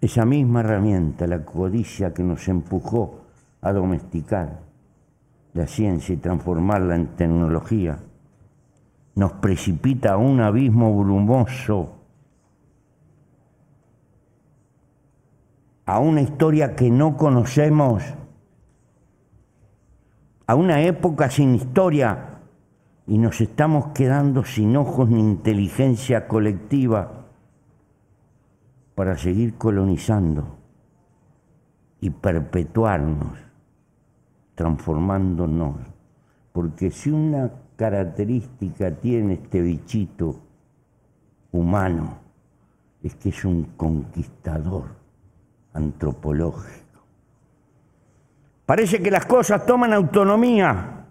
esa 0.04 0.24
misma 0.24 0.60
herramienta, 0.60 1.26
la 1.26 1.44
codicia 1.44 2.12
que 2.12 2.22
nos 2.22 2.48
empujó 2.48 3.20
a 3.60 3.72
domesticar 3.72 4.60
la 5.54 5.66
ciencia 5.66 6.14
y 6.14 6.18
transformarla 6.18 6.96
en 6.96 7.06
tecnología, 7.16 7.98
nos 9.14 9.32
precipita 9.34 10.14
a 10.14 10.16
un 10.16 10.40
abismo 10.40 10.96
brumoso 10.96 11.94
a 15.86 15.98
una 15.98 16.22
historia 16.22 16.74
que 16.74 16.90
no 16.90 17.16
conocemos, 17.16 18.02
a 20.46 20.54
una 20.54 20.82
época 20.82 21.30
sin 21.30 21.54
historia, 21.54 22.30
y 23.06 23.18
nos 23.18 23.40
estamos 23.40 23.88
quedando 23.88 24.44
sin 24.44 24.76
ojos 24.76 25.10
ni 25.10 25.20
inteligencia 25.20 26.26
colectiva 26.26 27.23
para 28.94 29.16
seguir 29.16 29.54
colonizando 29.54 30.56
y 32.00 32.10
perpetuarnos, 32.10 33.38
transformándonos. 34.54 35.76
Porque 36.52 36.90
si 36.90 37.10
una 37.10 37.50
característica 37.76 38.92
tiene 38.92 39.34
este 39.34 39.60
bichito 39.60 40.36
humano, 41.50 42.18
es 43.02 43.14
que 43.16 43.30
es 43.30 43.44
un 43.44 43.64
conquistador 43.76 44.84
antropológico. 45.72 46.84
Parece 48.64 49.02
que 49.02 49.10
las 49.10 49.26
cosas 49.26 49.66
toman 49.66 49.92
autonomía 49.92 51.06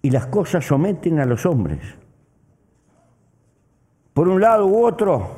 y 0.00 0.10
las 0.10 0.26
cosas 0.26 0.64
someten 0.64 1.18
a 1.18 1.26
los 1.26 1.44
hombres. 1.44 1.80
Por 4.14 4.28
un 4.28 4.40
lado 4.40 4.66
u 4.66 4.84
otro, 4.84 5.37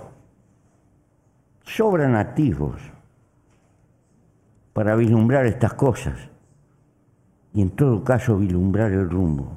sobran 1.75 2.17
activos 2.17 2.81
para 4.73 4.97
vislumbrar 4.97 5.47
estas 5.47 5.75
cosas 5.75 6.19
y 7.53 7.63
en 7.63 7.71
todo 7.71 8.03
caso 8.03 8.37
vislumbrar 8.37 8.93
el 8.93 9.09
rumbo. 9.09 9.57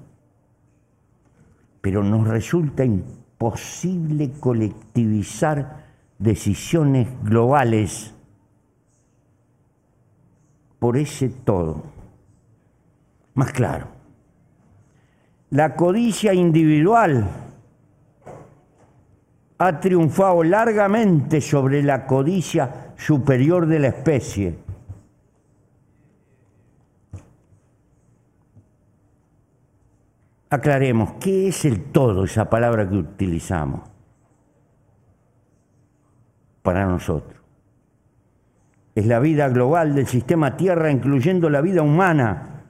Pero 1.81 2.03
nos 2.03 2.27
resulta 2.27 2.85
imposible 2.85 4.31
colectivizar 4.39 5.83
decisiones 6.17 7.07
globales 7.23 8.13
por 10.79 10.97
ese 10.97 11.29
todo. 11.29 11.83
Más 13.33 13.51
claro, 13.51 13.87
la 15.49 15.75
codicia 15.75 16.33
individual 16.33 17.42
ha 19.65 19.79
triunfado 19.79 20.43
largamente 20.43 21.39
sobre 21.39 21.81
la 21.81 22.05
codicia 22.05 22.93
superior 22.97 23.65
de 23.65 23.79
la 23.79 23.87
especie. 23.87 24.57
Aclaremos, 30.49 31.13
¿qué 31.13 31.47
es 31.47 31.65
el 31.65 31.85
todo, 31.85 32.25
esa 32.25 32.49
palabra 32.49 32.87
que 32.87 32.97
utilizamos 32.97 33.81
para 36.61 36.85
nosotros? 36.85 37.41
Es 38.93 39.07
la 39.07 39.19
vida 39.19 39.47
global 39.49 39.95
del 39.95 40.05
sistema 40.05 40.57
Tierra, 40.57 40.91
incluyendo 40.91 41.49
la 41.49 41.61
vida 41.61 41.81
humana, 41.81 42.65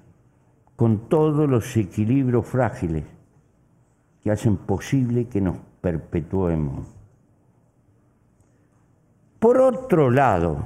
con 0.76 1.10
todos 1.10 1.50
los 1.50 1.76
equilibrios 1.76 2.46
frágiles 2.46 3.04
que 4.22 4.32
hacen 4.32 4.58
posible 4.58 5.28
que 5.28 5.42
nos 5.42 5.58
perpetuemos. 5.84 6.88
Por 9.38 9.60
otro 9.60 10.10
lado, 10.10 10.64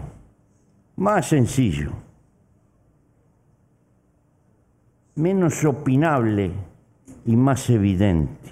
más 0.95 1.29
sencillo, 1.29 1.89
menos 5.15 5.65
opinable 5.65 6.51
y 7.25 7.35
más 7.35 7.67
evidente, 7.71 8.51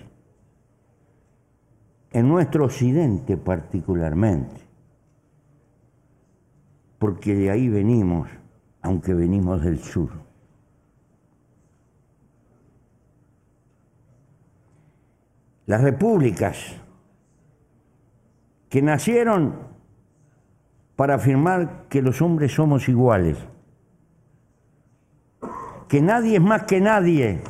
en 2.11 2.27
nuestro 2.27 2.65
occidente 2.65 3.37
particularmente, 3.37 4.61
porque 6.97 7.35
de 7.35 7.51
ahí 7.51 7.69
venimos, 7.69 8.27
aunque 8.81 9.13
venimos 9.13 9.63
del 9.63 9.77
sur. 9.77 10.24
Las 15.65 15.81
repúblicas 15.81 16.57
que 18.69 18.81
nacieron 18.81 19.55
para 20.95 21.15
afirmar 21.15 21.87
que 21.89 22.01
los 22.01 22.21
hombres 22.21 22.53
somos 22.53 22.87
iguales, 22.87 23.37
que 25.87 26.01
nadie 26.01 26.37
es 26.37 26.41
más 26.41 26.63
que 26.63 26.79
nadie, 26.79 27.41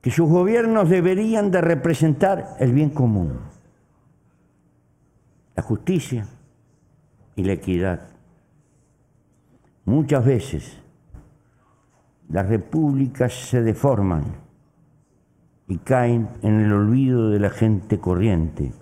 que 0.00 0.10
sus 0.10 0.28
gobiernos 0.28 0.88
deberían 0.88 1.50
de 1.50 1.60
representar 1.60 2.56
el 2.58 2.72
bien 2.72 2.90
común, 2.90 3.38
la 5.54 5.62
justicia 5.62 6.26
y 7.36 7.44
la 7.44 7.52
equidad. 7.52 8.08
Muchas 9.84 10.24
veces 10.24 10.78
las 12.28 12.48
repúblicas 12.48 13.32
se 13.32 13.62
deforman 13.62 14.41
y 15.72 15.78
caen 15.78 16.28
en 16.42 16.60
el 16.60 16.70
olvido 16.70 17.30
de 17.30 17.40
la 17.40 17.48
gente 17.48 17.98
corriente, 17.98 18.74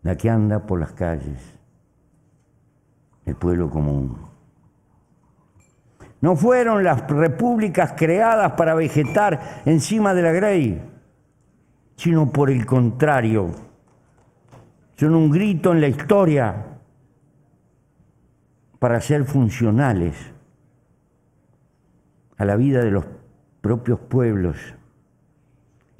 la 0.00 0.16
que 0.16 0.30
anda 0.30 0.64
por 0.64 0.80
las 0.80 0.92
calles, 0.92 1.58
el 3.26 3.34
pueblo 3.34 3.68
común. 3.68 4.16
No 6.22 6.36
fueron 6.36 6.82
las 6.84 7.06
repúblicas 7.06 7.92
creadas 7.98 8.52
para 8.52 8.74
vegetar 8.74 9.62
encima 9.66 10.14
de 10.14 10.22
la 10.22 10.32
grey, 10.32 10.82
sino 11.96 12.32
por 12.32 12.50
el 12.50 12.64
contrario. 12.64 13.50
Son 14.96 15.14
un 15.14 15.30
grito 15.30 15.72
en 15.72 15.82
la 15.82 15.88
historia 15.88 16.64
para 18.78 18.98
ser 19.02 19.26
funcionales 19.26 20.16
a 22.38 22.44
la 22.46 22.56
vida 22.56 22.82
de 22.82 22.90
los 22.90 23.04
propios 23.60 24.00
pueblos. 24.00 24.79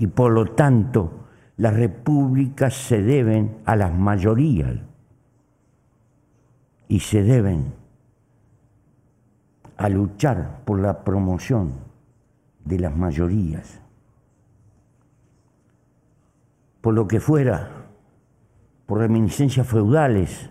Y 0.00 0.06
por 0.06 0.32
lo 0.32 0.46
tanto, 0.46 1.26
las 1.58 1.74
repúblicas 1.74 2.72
se 2.72 3.02
deben 3.02 3.58
a 3.66 3.76
las 3.76 3.92
mayorías 3.92 4.76
y 6.88 7.00
se 7.00 7.22
deben 7.22 7.74
a 9.76 9.90
luchar 9.90 10.62
por 10.64 10.80
la 10.80 11.04
promoción 11.04 11.74
de 12.64 12.78
las 12.78 12.96
mayorías, 12.96 13.82
por 16.80 16.94
lo 16.94 17.06
que 17.06 17.20
fuera, 17.20 17.70
por 18.86 19.00
reminiscencias 19.00 19.66
feudales 19.66 20.48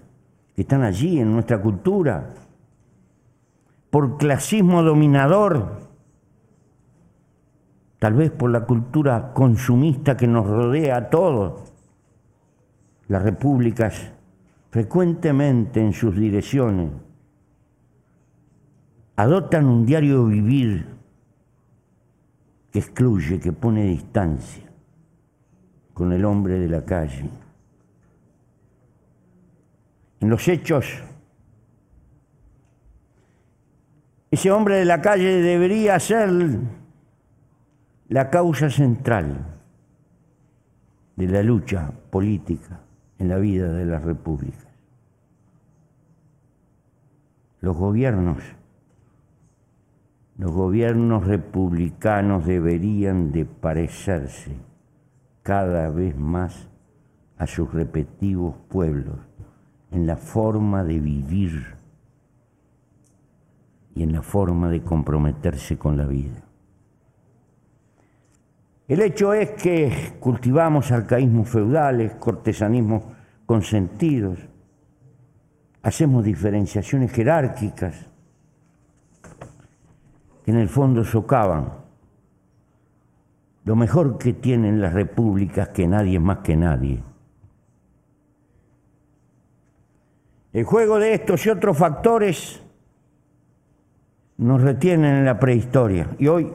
que 0.55 0.61
están 0.61 0.83
allí 0.83 1.19
en 1.19 1.33
nuestra 1.33 1.59
cultura, 1.59 2.35
por 3.89 4.17
clasismo 4.17 4.83
dominador, 4.83 5.88
tal 7.99 8.13
vez 8.13 8.31
por 8.31 8.49
la 8.49 8.65
cultura 8.65 9.33
consumista 9.33 10.15
que 10.15 10.25
nos 10.25 10.47
rodea 10.47 10.97
a 10.97 11.09
todos. 11.09 11.71
Las 13.09 13.23
repúblicas 13.23 14.11
frecuentemente 14.71 15.81
en 15.81 15.93
sus 15.93 16.15
direcciones 16.15 16.91
adoptan 19.17 19.65
un 19.65 19.85
diario 19.85 20.25
vivir 20.25 20.85
que 22.71 22.79
excluye, 22.79 23.39
que 23.39 23.51
pone 23.51 23.83
distancia 23.83 24.63
con 25.93 26.13
el 26.13 26.23
hombre 26.23 26.59
de 26.59 26.69
la 26.69 26.85
calle. 26.85 27.29
En 30.21 30.29
los 30.29 30.47
hechos, 30.47 30.85
ese 34.31 34.51
hombre 34.51 34.75
de 34.75 34.85
la 34.85 35.01
calle 35.01 35.41
debería 35.41 35.99
ser 35.99 36.29
la 38.09 38.29
causa 38.29 38.69
central 38.69 39.45
de 41.15 41.27
la 41.27 41.43
lucha 41.43 41.91
política 42.09 42.81
en 43.19 43.29
la 43.29 43.37
vida 43.37 43.71
de 43.71 43.85
las 43.85 44.03
repúblicas. 44.03 44.67
Los 47.61 47.77
gobiernos 47.77 48.41
los 50.37 50.51
gobiernos 50.53 51.27
republicanos 51.27 52.45
deberían 52.45 53.33
de 53.33 53.45
parecerse 53.45 54.55
cada 55.43 55.89
vez 55.89 56.17
más 56.17 56.69
a 57.37 57.45
sus 57.45 57.73
respectivos 57.73 58.55
pueblos 58.69 59.19
en 59.91 60.07
la 60.07 60.15
forma 60.15 60.85
de 60.85 61.01
vivir 61.01 61.75
y 63.93 64.03
en 64.03 64.13
la 64.13 64.21
forma 64.21 64.69
de 64.69 64.81
comprometerse 64.81 65.77
con 65.77 65.97
la 65.97 66.05
vida. 66.05 66.48
El 68.89 69.01
hecho 69.01 69.35
es 69.35 69.51
que 69.51 70.13
cultivamos 70.19 70.91
arcaísmos 70.91 71.47
feudales, 71.47 72.15
cortesanismos 72.15 73.03
consentidos, 73.45 74.39
hacemos 75.83 76.23
diferenciaciones 76.23 77.11
jerárquicas, 77.11 78.07
en 80.47 80.55
el 80.55 80.67
fondo 80.67 81.03
socavan 81.03 81.71
lo 83.65 83.75
mejor 83.75 84.17
que 84.17 84.33
tienen 84.33 84.81
las 84.81 84.93
repúblicas 84.93 85.69
que 85.69 85.87
nadie 85.87 86.19
más 86.19 86.39
que 86.39 86.55
nadie. 86.55 87.03
El 90.51 90.63
juego 90.63 90.97
de 90.97 91.13
estos 91.13 91.45
y 91.45 91.49
otros 91.49 91.77
factores 91.77 92.59
nos 94.37 94.63
retienen 94.63 95.17
en 95.17 95.25
la 95.25 95.39
prehistoria 95.39 96.07
y 96.17 96.25
hoy 96.25 96.51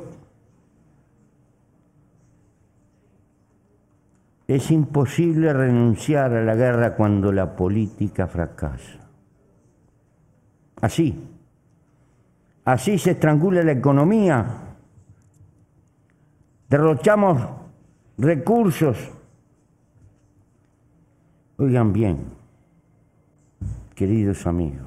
es 4.54 4.70
imposible 4.70 5.52
renunciar 5.52 6.32
a 6.32 6.44
la 6.44 6.54
guerra 6.54 6.94
cuando 6.94 7.32
la 7.32 7.56
política 7.56 8.28
fracasa. 8.28 9.00
Así, 10.80 11.28
así 12.64 12.96
se 12.98 13.12
estrangula 13.12 13.64
la 13.64 13.72
economía, 13.72 14.46
derrochamos 16.68 17.42
recursos. 18.16 18.96
Oigan 21.56 21.92
bien, 21.92 22.18
queridos 23.96 24.46
amigos, 24.46 24.86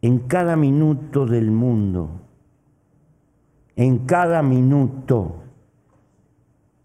en 0.00 0.20
cada 0.20 0.56
minuto 0.56 1.26
del 1.26 1.50
mundo, 1.50 2.22
en 3.76 4.06
cada 4.06 4.42
minuto 4.42 5.49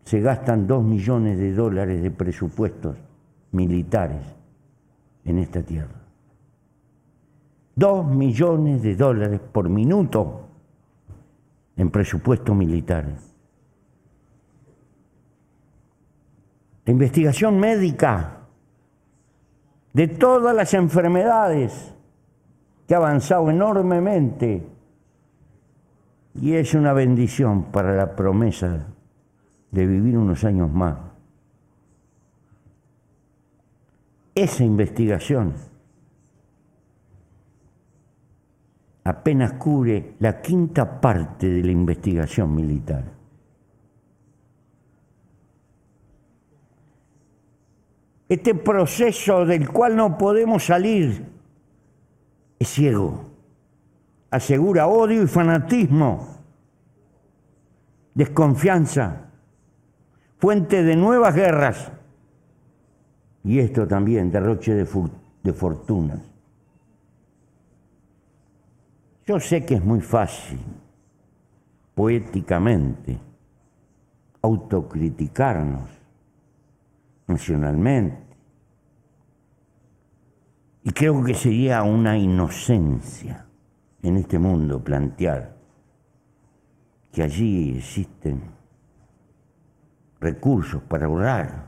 se 0.06 0.22
gastan 0.22 0.68
dos 0.68 0.84
millones 0.84 1.40
de 1.40 1.52
dólares 1.52 2.02
de 2.02 2.12
presupuestos 2.12 2.96
militares 3.52 4.22
en 5.26 5.40
esta 5.40 5.64
tierra. 5.64 6.00
Dos 7.76 8.06
millones 8.06 8.84
de 8.84 8.96
dólares 8.96 9.42
por 9.52 9.68
minuto 9.68 10.48
en 11.76 11.90
presupuestos 11.90 12.56
militares. 12.56 13.34
La 16.86 16.92
investigación 16.92 17.60
médica 17.60 18.42
de 19.92 20.08
todas 20.08 20.56
las 20.56 20.76
enfermedades 20.76 21.96
que 22.88 22.94
ha 22.94 22.98
avanzado 22.98 23.50
enormemente 23.50 24.68
y 26.36 26.54
es 26.54 26.76
una 26.76 26.94
bendición 26.94 27.64
para 27.72 27.96
la 27.96 28.16
promesa 28.16 28.95
de 29.76 29.86
vivir 29.86 30.18
unos 30.18 30.44
años 30.46 30.72
más. 30.72 30.96
Esa 34.34 34.64
investigación 34.64 35.54
apenas 39.04 39.54
cubre 39.54 40.16
la 40.20 40.42
quinta 40.42 41.00
parte 41.02 41.48
de 41.50 41.62
la 41.62 41.72
investigación 41.72 42.56
militar. 42.56 43.04
Este 48.30 48.56
proceso 48.56 49.46
del 49.46 49.70
cual 49.70 49.96
no 49.98 50.18
podemos 50.18 50.66
salir 50.66 51.26
es 52.58 52.68
ciego, 52.70 53.26
asegura 54.32 54.88
odio 54.88 55.22
y 55.22 55.28
fanatismo, 55.28 56.28
desconfianza, 58.16 59.25
fuente 60.46 60.84
de 60.84 60.96
nuevas 60.96 61.34
guerras 61.34 61.92
y 63.44 63.58
esto 63.58 63.88
también, 63.88 64.30
derroche 64.30 64.76
de, 64.76 64.88
de 65.42 65.54
fortunas. 65.54 66.20
Yo 69.26 69.40
sé 69.40 69.66
que 69.66 69.74
es 69.74 69.84
muy 69.84 70.02
fácil, 70.02 70.60
poéticamente, 71.96 73.18
autocriticarnos 74.44 75.90
nacionalmente. 77.26 78.38
Y 80.84 80.92
creo 80.92 81.24
que 81.24 81.34
sería 81.34 81.82
una 81.82 82.20
inocencia 82.20 83.48
en 84.04 84.18
este 84.18 84.38
mundo 84.38 84.84
plantear 84.84 85.56
que 87.12 87.24
allí 87.24 87.80
existen 87.80 88.55
recursos 90.20 90.82
para 90.84 91.06
ahorrar 91.06 91.66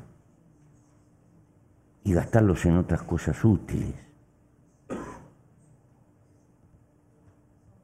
y 2.03 2.13
gastarlos 2.13 2.65
en 2.65 2.77
otras 2.77 3.03
cosas 3.03 3.43
útiles. 3.43 3.95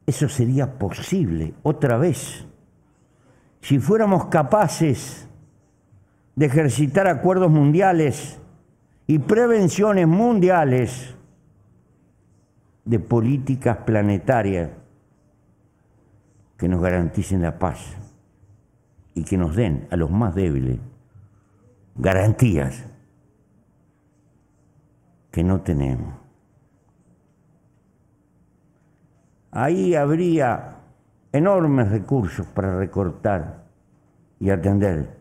Eso 0.06 0.28
sería 0.28 0.78
posible 0.78 1.54
otra 1.62 1.96
vez 1.96 2.46
si 3.60 3.78
fuéramos 3.78 4.26
capaces 4.26 5.26
de 6.36 6.46
ejercitar 6.46 7.06
acuerdos 7.06 7.50
mundiales 7.50 8.38
y 9.06 9.18
prevenciones 9.18 10.06
mundiales 10.06 11.14
de 12.84 12.98
políticas 12.98 13.78
planetarias 13.78 14.70
que 16.58 16.68
nos 16.68 16.82
garanticen 16.82 17.42
la 17.42 17.58
paz 17.58 17.96
y 19.14 19.24
que 19.24 19.36
nos 19.36 19.54
den 19.54 19.86
a 19.90 19.96
los 19.96 20.10
más 20.10 20.34
débiles 20.34 20.78
garantías 21.96 22.84
que 25.30 25.42
no 25.44 25.60
tenemos. 25.60 26.24
ahí 29.54 29.94
habría 29.94 30.78
enormes 31.32 31.90
recursos 31.90 32.46
para 32.48 32.76
recortar 32.76 33.64
y 34.40 34.50
atender 34.50 35.16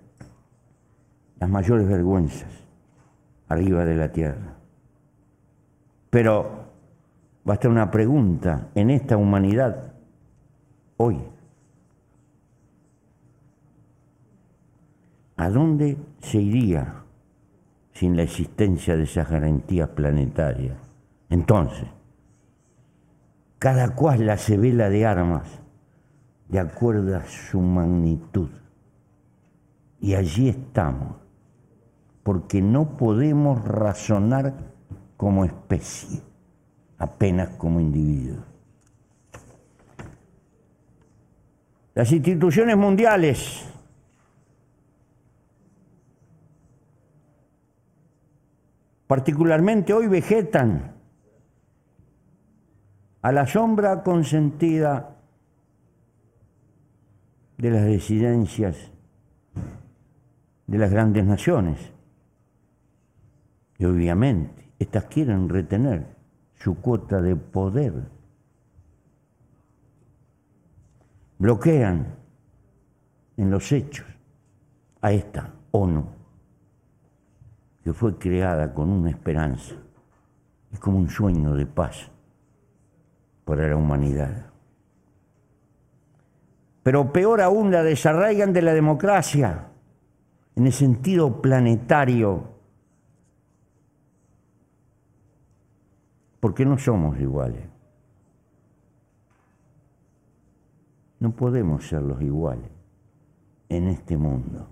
las 1.40 1.50
mayores 1.50 1.88
vergüenzas 1.88 2.50
arriba 3.48 3.86
de 3.86 3.96
la 3.96 4.12
tierra. 4.12 4.56
Pero 6.10 6.66
basta 7.44 7.70
una 7.70 7.92
pregunta 7.92 8.70
en 8.76 8.90
esta 8.90 9.18
humanidad 9.18 9.94
hoy. 10.98 11.22
¿A 15.36 15.50
dónde 15.50 15.98
se 16.19 16.39
iría 16.39 17.04
sin 17.93 18.15
la 18.15 18.24
existencia 18.24 18.96
de 18.96 19.04
esas 19.04 19.30
garantías 19.30 19.89
planetarias? 19.89 20.78
Entonces, 21.30 21.88
cada 23.58 23.96
cual 23.96 24.26
la 24.26 24.38
vela 24.58 24.89
de 24.89 25.06
armas 25.06 25.63
de 26.50 26.60
acuerdo 26.60 27.17
a 27.17 27.26
su 27.26 27.60
magnitud. 27.62 28.50
Y 30.00 30.13
allí 30.15 30.50
estamos, 30.50 31.15
porque 32.22 32.62
no 32.62 32.98
podemos 32.98 33.63
razonar 33.65 34.54
como 35.17 35.46
especie, 35.46 36.22
apenas 37.00 37.50
como 37.58 37.80
individuos. 37.80 38.43
Las 41.96 42.12
instituciones 42.12 42.76
mundiales 42.76 43.73
particularmente 49.08 49.94
hoy 49.94 50.08
vegetan 50.08 50.94
a 53.22 53.32
la 53.32 53.48
sombra 53.48 54.04
consentida 54.04 55.18
de 57.58 57.72
las 57.72 57.86
disidencias 57.86 58.92
de 60.68 60.78
las 60.78 60.92
grandes 60.92 61.26
naciones. 61.26 61.92
Y 63.78 63.86
obviamente, 63.86 64.72
estas 64.80 65.06
quieren 65.06 65.50
retener 65.50 66.06
su 66.56 66.76
cuota 66.76 67.22
de 67.22 67.36
poder. 67.36 67.94
Bloquean 71.38 72.16
en 73.38 73.51
los 73.51 73.72
hechos 73.72 74.06
a 75.01 75.12
esta 75.12 75.54
ONU, 75.72 76.08
que 77.84 77.94
fue 77.94 78.18
creada 78.18 78.74
con 78.74 78.90
una 78.90 79.10
esperanza 79.10 79.76
y 80.72 80.78
como 80.78 80.98
un 80.98 81.10
sueño 81.10 81.54
de 81.54 81.66
paz 81.66 82.10
para 83.44 83.68
la 83.68 83.76
humanidad. 83.76 84.46
Pero 86.82 87.12
peor 87.12 87.42
aún 87.42 87.72
la 87.72 87.84
desarraigan 87.84 88.54
de 88.54 88.62
la 88.62 88.74
democracia 88.74 89.68
en 90.56 90.66
el 90.66 90.74
sentido 90.74 91.42
planetario, 91.42 92.44
porque 96.40 96.66
no 96.66 96.78
somos 96.78 97.20
iguales. 97.20 97.64
No 101.20 101.32
podemos 101.32 101.88
ser 101.88 102.02
los 102.02 102.22
iguales 102.22 102.70
en 103.70 103.88
este 103.88 104.18
mundo 104.18 104.68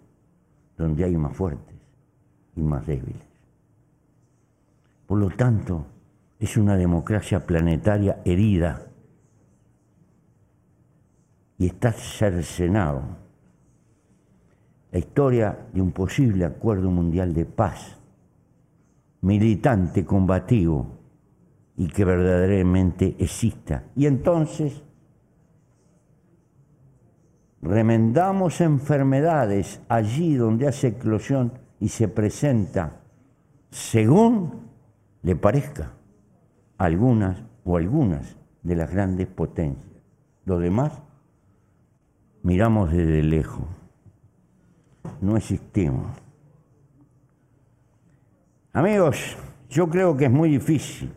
donde 0.77 1.05
hay 1.05 1.15
más 1.15 1.35
fuertes 1.35 1.70
y 2.55 2.61
más 2.61 2.85
débiles. 2.85 3.21
Por 5.07 5.19
lo 5.19 5.29
tanto, 5.29 5.85
es 6.39 6.57
una 6.57 6.75
democracia 6.75 7.45
planetaria 7.45 8.21
herida 8.25 8.87
y 11.57 11.67
está 11.67 11.91
cercenado. 11.91 13.03
La 14.91 14.99
historia 14.99 15.67
de 15.73 15.81
un 15.81 15.91
posible 15.91 16.45
acuerdo 16.45 16.89
mundial 16.89 17.33
de 17.33 17.45
paz 17.45 18.01
militante, 19.21 20.03
combativo 20.03 20.97
y 21.77 21.87
que 21.87 22.03
verdaderamente 22.05 23.15
exista. 23.19 23.83
Y 23.95 24.07
entonces 24.07 24.83
remendamos 27.61 28.61
enfermedades 28.61 29.81
allí 29.87 30.35
donde 30.35 30.67
hace 30.67 30.87
eclosión 30.87 31.53
y 31.81 31.89
se 31.89 32.07
presenta 32.07 33.01
según 33.71 34.69
le 35.23 35.35
parezca 35.35 35.91
algunas 36.77 37.41
o 37.65 37.75
algunas 37.75 38.37
de 38.61 38.75
las 38.75 38.91
grandes 38.91 39.27
potencias. 39.27 39.91
Lo 40.45 40.59
demás 40.59 41.01
miramos 42.43 42.91
desde 42.91 43.23
lejos, 43.23 43.65
no 45.21 45.35
existimos. 45.35 46.11
Amigos, 48.73 49.35
yo 49.69 49.89
creo 49.89 50.15
que 50.15 50.25
es 50.25 50.31
muy 50.31 50.49
difícil 50.49 51.11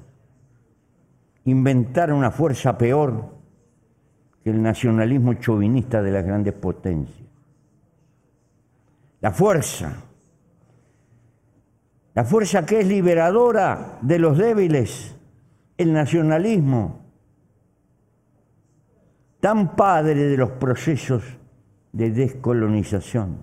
inventar 1.45 2.11
una 2.11 2.31
fuerza 2.31 2.77
peor 2.79 3.35
que 4.43 4.51
el 4.51 4.63
nacionalismo 4.63 5.35
chauvinista 5.35 6.03
de 6.03 6.11
las 6.11 6.25
grandes 6.25 6.55
potencias. 6.55 7.29
La 9.21 9.31
fuerza, 9.31 10.05
la 12.15 12.25
fuerza 12.25 12.65
que 12.65 12.81
es 12.81 12.87
liberadora 12.87 13.99
de 14.01 14.19
los 14.19 14.39
débiles, 14.39 15.17
el 15.77 15.93
nacionalismo, 15.93 17.01
tan 19.41 19.75
padre 19.75 20.15
de 20.15 20.37
los 20.37 20.51
procesos 20.53 21.25
de 21.93 22.11
descolonización, 22.11 23.43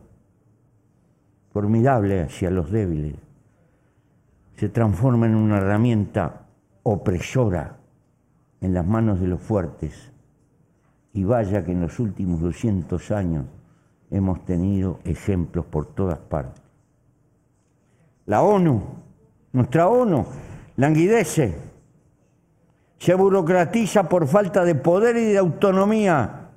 formidable 1.51 2.21
hacia 2.21 2.49
los 2.49 2.71
débiles, 2.71 3.15
se 4.55 4.69
transforma 4.69 5.25
en 5.25 5.35
una 5.35 5.57
herramienta 5.57 6.47
opresora 6.83 7.77
en 8.61 8.73
las 8.73 8.85
manos 8.85 9.19
de 9.19 9.27
los 9.27 9.41
fuertes. 9.41 10.11
Y 11.13 11.25
vaya 11.25 11.65
que 11.65 11.73
en 11.73 11.81
los 11.81 11.99
últimos 11.99 12.39
200 12.39 13.11
años 13.11 13.45
hemos 14.11 14.45
tenido 14.45 14.99
ejemplos 15.03 15.65
por 15.65 15.87
todas 15.87 16.19
partes. 16.19 16.60
La 18.31 18.43
ONU, 18.43 18.81
nuestra 19.51 19.89
ONU, 19.89 20.25
languidece, 20.77 21.53
se 22.97 23.13
burocratiza 23.13 24.07
por 24.07 24.25
falta 24.25 24.63
de 24.63 24.73
poder 24.73 25.17
y 25.17 25.25
de 25.25 25.37
autonomía, 25.37 26.47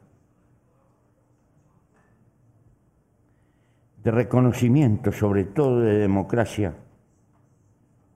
de 4.05 4.11
reconocimiento, 4.12 5.11
sobre 5.11 5.47
todo 5.47 5.81
de 5.81 5.99
democracia 5.99 6.75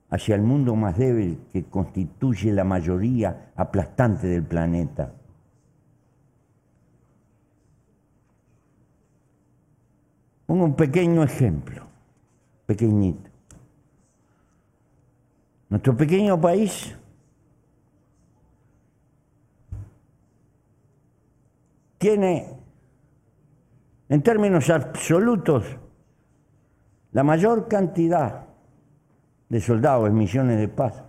hacia 0.09 0.35
el 0.35 0.41
mundo 0.41 0.77
más 0.77 0.97
débil 0.97 1.41
que 1.51 1.65
constituye 1.65 2.53
la 2.53 2.63
mayoría 2.63 3.51
aplastante 3.57 4.27
del 4.27 4.43
planeta. 4.43 5.11
Pongo 10.45 10.63
un 10.63 10.75
pequeño 10.77 11.23
ejemplo, 11.23 11.83
pequeñito. 12.65 13.28
Nuestro 15.69 15.95
pequeño 15.95 16.39
país. 16.39 16.95
Tiene, 21.97 22.47
en 24.07 24.21
términos 24.23 24.69
absolutos, 24.69 25.65
la 27.11 27.23
mayor 27.23 27.67
cantidad 27.67 28.45
de 29.49 29.59
soldados 29.59 30.07
en 30.07 30.15
misiones 30.15 30.59
de 30.59 30.67
paz 30.67 31.03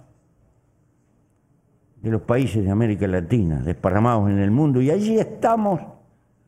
de 2.02 2.11
los 2.11 2.22
países 2.22 2.64
de 2.64 2.70
América 2.70 3.06
Latina, 3.06 3.61
desparramados 3.61 4.30
en 4.30 4.38
el 4.38 4.50
mundo, 4.50 4.80
y 4.80 4.90
allí 4.90 5.18
estamos 5.18 5.80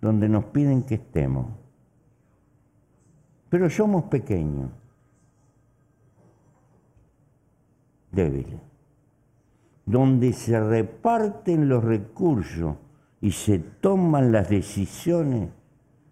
donde 0.01 0.29
nos 0.29 0.47
piden 0.47 0.83
que 0.83 0.95
estemos. 0.95 1.47
Pero 3.51 3.69
somos 3.69 4.05
pequeños, 4.05 4.71
débiles, 8.13 8.61
donde 9.85 10.33
se 10.33 10.61
reparten 10.61 11.69
los 11.69 11.83
recursos 11.83 12.77
y 13.21 13.33
se 13.33 13.59
toman 13.59 14.31
las 14.31 14.49
decisiones, 14.49 15.49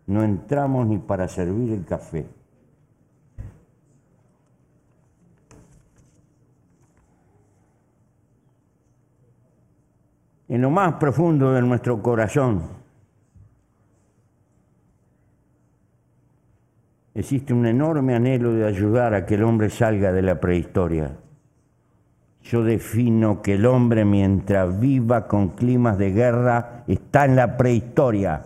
no 0.07 0.24
entramos 0.24 0.86
ni 0.86 0.98
para 0.98 1.28
servir 1.28 1.72
el 1.72 1.84
café. 1.84 2.26
en 10.51 10.61
lo 10.61 10.68
más 10.68 10.94
profundo 10.94 11.53
de 11.53 11.62
nuestro 11.62 12.03
corazón 12.03 12.62
existe 17.14 17.55
un 17.55 17.66
enorme 17.66 18.16
anhelo 18.16 18.53
de 18.53 18.66
ayudar 18.66 19.14
a 19.14 19.24
que 19.24 19.36
el 19.36 19.44
hombre 19.44 19.70
salga 19.70 20.11
de 20.11 20.22
la 20.22 20.40
prehistoria. 20.40 21.16
Yo 22.43 22.64
defino 22.64 23.43
que 23.43 23.55
el 23.55 23.66
hombre 23.66 24.05
mientras 24.05 24.80
viva 24.80 25.26
con 25.28 25.51
climas 25.51 25.99
de 25.99 26.11
guerra 26.11 26.84
está 26.86 27.24
en 27.26 27.36
la 27.36 27.57
prehistoria, 27.57 28.43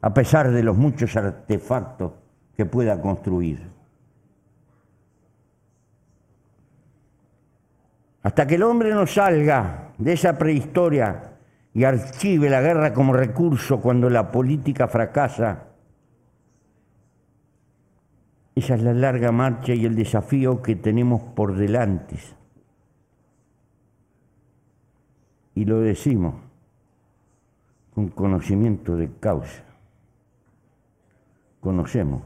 a 0.00 0.14
pesar 0.14 0.50
de 0.50 0.62
los 0.62 0.76
muchos 0.76 1.16
artefactos 1.16 2.12
que 2.56 2.64
pueda 2.64 3.00
construir. 3.00 3.68
Hasta 8.22 8.46
que 8.46 8.54
el 8.56 8.62
hombre 8.62 8.90
no 8.90 9.06
salga 9.06 9.92
de 9.98 10.12
esa 10.12 10.36
prehistoria 10.36 11.36
y 11.74 11.84
archive 11.84 12.48
la 12.48 12.60
guerra 12.60 12.92
como 12.92 13.12
recurso 13.12 13.80
cuando 13.80 14.08
la 14.08 14.30
política 14.30 14.88
fracasa, 14.88 15.64
esa 18.54 18.74
es 18.74 18.82
la 18.82 18.94
larga 18.94 19.30
marcha 19.32 19.74
y 19.74 19.84
el 19.84 19.94
desafío 19.94 20.62
que 20.62 20.76
tenemos 20.76 21.20
por 21.20 21.54
delante. 21.56 22.16
Y 25.56 25.64
lo 25.64 25.80
decimos 25.80 26.34
con 27.94 28.08
conocimiento 28.08 28.94
de 28.94 29.10
causa. 29.18 29.64
Conocemos 31.60 32.22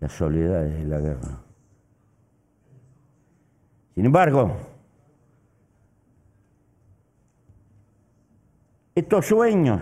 las 0.00 0.10
soledades 0.10 0.76
de 0.76 0.84
la 0.84 0.98
guerra. 0.98 1.38
Sin 3.94 4.06
embargo, 4.06 4.56
estos 8.96 9.24
sueños, 9.24 9.80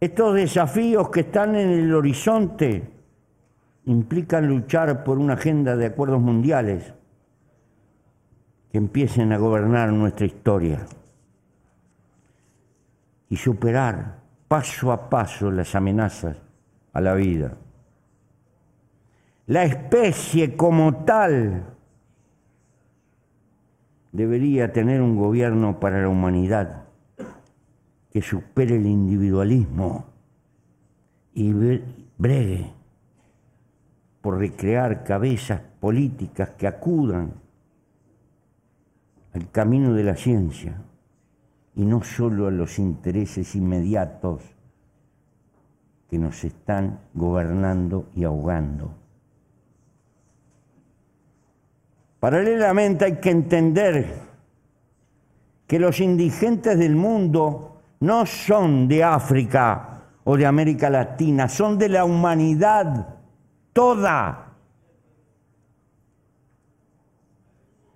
estos 0.00 0.34
desafíos 0.34 1.08
que 1.10 1.20
están 1.20 1.54
en 1.54 1.70
el 1.70 1.94
horizonte 1.94 2.90
implican 3.84 4.48
luchar 4.48 5.04
por 5.04 5.18
una 5.18 5.34
agenda 5.34 5.76
de 5.76 5.86
acuerdos 5.86 6.20
mundiales 6.20 6.92
empiecen 8.74 9.32
a 9.32 9.38
gobernar 9.38 9.92
nuestra 9.92 10.26
historia 10.26 10.84
y 13.28 13.36
superar 13.36 14.18
paso 14.48 14.90
a 14.90 15.08
paso 15.08 15.50
las 15.52 15.76
amenazas 15.76 16.36
a 16.92 17.00
la 17.00 17.14
vida. 17.14 17.56
La 19.46 19.62
especie 19.62 20.56
como 20.56 21.04
tal 21.04 21.64
debería 24.10 24.72
tener 24.72 25.02
un 25.02 25.16
gobierno 25.16 25.78
para 25.78 26.02
la 26.02 26.08
humanidad 26.08 26.86
que 28.10 28.22
supere 28.22 28.74
el 28.74 28.86
individualismo 28.86 30.06
y 31.32 31.52
bregue 32.18 32.72
por 34.20 34.38
recrear 34.38 35.04
cabezas 35.04 35.60
políticas 35.78 36.50
que 36.50 36.66
acudan 36.66 37.43
al 39.34 39.50
camino 39.50 39.92
de 39.92 40.04
la 40.04 40.16
ciencia 40.16 40.80
y 41.74 41.84
no 41.84 42.02
solo 42.02 42.46
a 42.46 42.50
los 42.50 42.78
intereses 42.78 43.54
inmediatos 43.56 44.42
que 46.08 46.18
nos 46.18 46.44
están 46.44 47.00
gobernando 47.14 48.08
y 48.14 48.24
ahogando. 48.24 48.94
Paralelamente 52.20 53.04
hay 53.04 53.16
que 53.16 53.30
entender 53.30 54.14
que 55.66 55.78
los 55.78 56.00
indigentes 56.00 56.78
del 56.78 56.94
mundo 56.94 57.82
no 58.00 58.26
son 58.26 58.86
de 58.86 59.02
África 59.02 60.02
o 60.22 60.36
de 60.36 60.46
América 60.46 60.88
Latina, 60.88 61.48
son 61.48 61.76
de 61.76 61.88
la 61.88 62.04
humanidad 62.04 63.08
toda. 63.72 64.43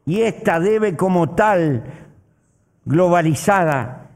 Y 0.08 0.22
esta 0.22 0.58
debe 0.58 0.96
como 0.96 1.34
tal, 1.34 1.84
globalizada, 2.86 4.08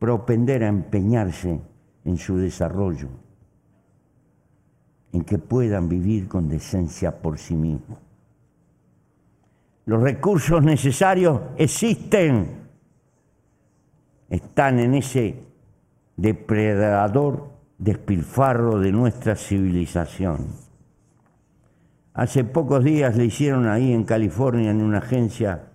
propender 0.00 0.64
a 0.64 0.66
empeñarse 0.66 1.60
en 2.04 2.18
su 2.18 2.36
desarrollo. 2.36 3.08
en 5.12 5.24
que 5.24 5.38
puedan 5.38 5.88
vivir 5.88 6.28
con 6.28 6.48
decencia 6.48 7.20
por 7.20 7.36
sí 7.36 7.56
mismos. 7.56 7.98
Los 9.86 10.00
recursos 10.00 10.62
necesarios 10.62 11.40
existen, 11.56 12.68
están 14.28 14.78
en 14.78 14.94
ese 14.94 15.34
depredador 16.16 17.50
despilfarro 17.76 18.78
de 18.78 18.92
nuestra 18.92 19.34
civilización. 19.34 20.69
Hace 22.20 22.44
pocos 22.44 22.84
días 22.84 23.16
le 23.16 23.24
hicieron 23.24 23.66
ahí 23.66 23.94
en 23.94 24.04
California, 24.04 24.70
en 24.72 24.82
una 24.82 24.98
agencia 24.98 25.70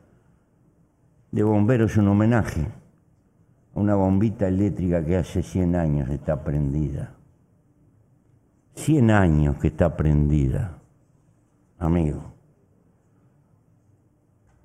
de 1.32 1.42
bomberos, 1.42 1.98
un 1.98 2.10
homenaje 2.10 2.68
a 3.74 3.80
una 3.80 3.96
bombita 3.96 4.48
eléctrica 4.48 5.04
que 5.04 5.18
hace 5.18 5.42
100 5.42 5.76
años 5.76 6.08
está 6.12 6.44
prendida. 6.44 7.16
100 8.76 9.10
años 9.10 9.58
que 9.58 9.70
está 9.70 9.98
prendida, 9.98 10.78
amigo. 11.80 12.36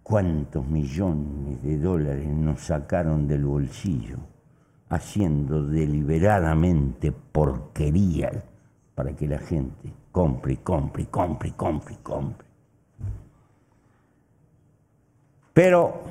¿Cuántos 0.02 0.68
millones 0.68 1.62
de 1.62 1.78
dólares 1.78 2.28
nos 2.28 2.60
sacaron 2.60 3.26
del 3.26 3.46
bolsillo 3.46 4.18
haciendo 4.90 5.64
deliberadamente 5.66 7.10
porquería 7.10 8.44
para 8.94 9.16
que 9.16 9.26
la 9.26 9.38
gente 9.38 9.94
compre, 10.12 10.58
compre, 10.58 11.06
compre, 11.06 11.52
compre, 11.52 11.96
compre? 12.02 12.48
Pero 15.52 16.02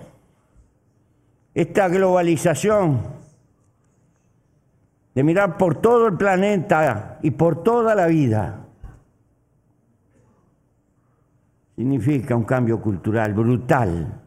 esta 1.54 1.88
globalización 1.88 3.02
de 5.16 5.24
mirar 5.24 5.58
por 5.58 5.82
todo 5.82 6.08
el 6.08 6.18
planeta 6.18 7.20
y 7.22 7.32
por 7.32 7.64
toda 7.64 7.96
la 7.96 8.08
vida, 8.08 8.66
significa 11.76 12.36
un 12.36 12.44
cambio 12.44 12.82
cultural 12.82 13.34
brutal. 13.34 14.22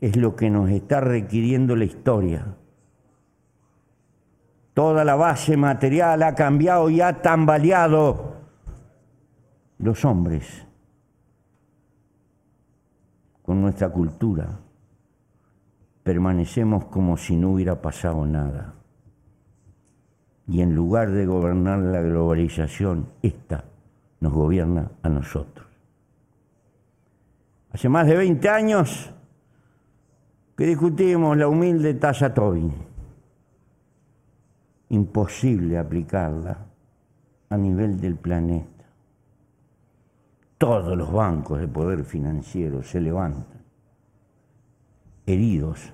Es 0.00 0.16
lo 0.16 0.36
que 0.36 0.50
nos 0.50 0.70
está 0.70 1.00
requiriendo 1.00 1.74
la 1.74 1.84
historia. 1.84 2.54
Toda 4.78 5.04
la 5.04 5.16
base 5.16 5.56
material 5.56 6.22
ha 6.22 6.36
cambiado 6.36 6.88
y 6.88 7.00
ha 7.00 7.20
tambaleado 7.20 8.34
los 9.78 10.04
hombres 10.04 10.64
con 13.42 13.60
nuestra 13.60 13.88
cultura 13.88 14.60
permanecemos 16.04 16.84
como 16.84 17.16
si 17.16 17.34
no 17.34 17.54
hubiera 17.54 17.82
pasado 17.82 18.24
nada. 18.24 18.74
Y 20.46 20.60
en 20.60 20.76
lugar 20.76 21.10
de 21.10 21.26
gobernar 21.26 21.80
la 21.80 22.00
globalización, 22.00 23.08
esta 23.20 23.64
nos 24.20 24.32
gobierna 24.32 24.92
a 25.02 25.08
nosotros. 25.08 25.66
Hace 27.72 27.88
más 27.88 28.06
de 28.06 28.16
20 28.16 28.48
años 28.48 29.10
que 30.56 30.66
discutimos 30.66 31.36
la 31.36 31.48
humilde 31.48 31.94
tasa 31.94 32.32
Tobin. 32.32 32.87
Imposible 34.90 35.78
aplicarla 35.78 36.66
a 37.50 37.56
nivel 37.56 38.00
del 38.00 38.16
planeta. 38.16 38.84
Todos 40.56 40.96
los 40.96 41.12
bancos 41.12 41.60
de 41.60 41.68
poder 41.68 42.04
financiero 42.04 42.82
se 42.82 43.00
levantan 43.00 43.62
heridos 45.26 45.92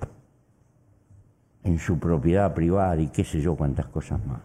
en 1.65 1.79
su 1.79 1.99
propiedad 1.99 2.55
privada 2.55 3.01
y 3.01 3.09
qué 3.09 3.25
sé 3.25 3.41
yo 3.41 3.57
cuántas 3.57 3.87
cosas 3.87 4.25
más. 4.25 4.41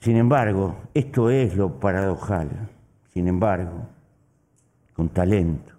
Sin 0.00 0.16
embargo, 0.16 0.76
esto 0.92 1.30
es 1.30 1.56
lo 1.56 1.80
paradojal. 1.80 2.50
Sin 3.08 3.26
embargo, 3.26 3.86
con 4.92 5.08
talento, 5.08 5.72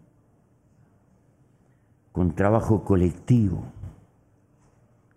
con 2.11 2.33
trabajo 2.33 2.83
colectivo, 2.83 3.63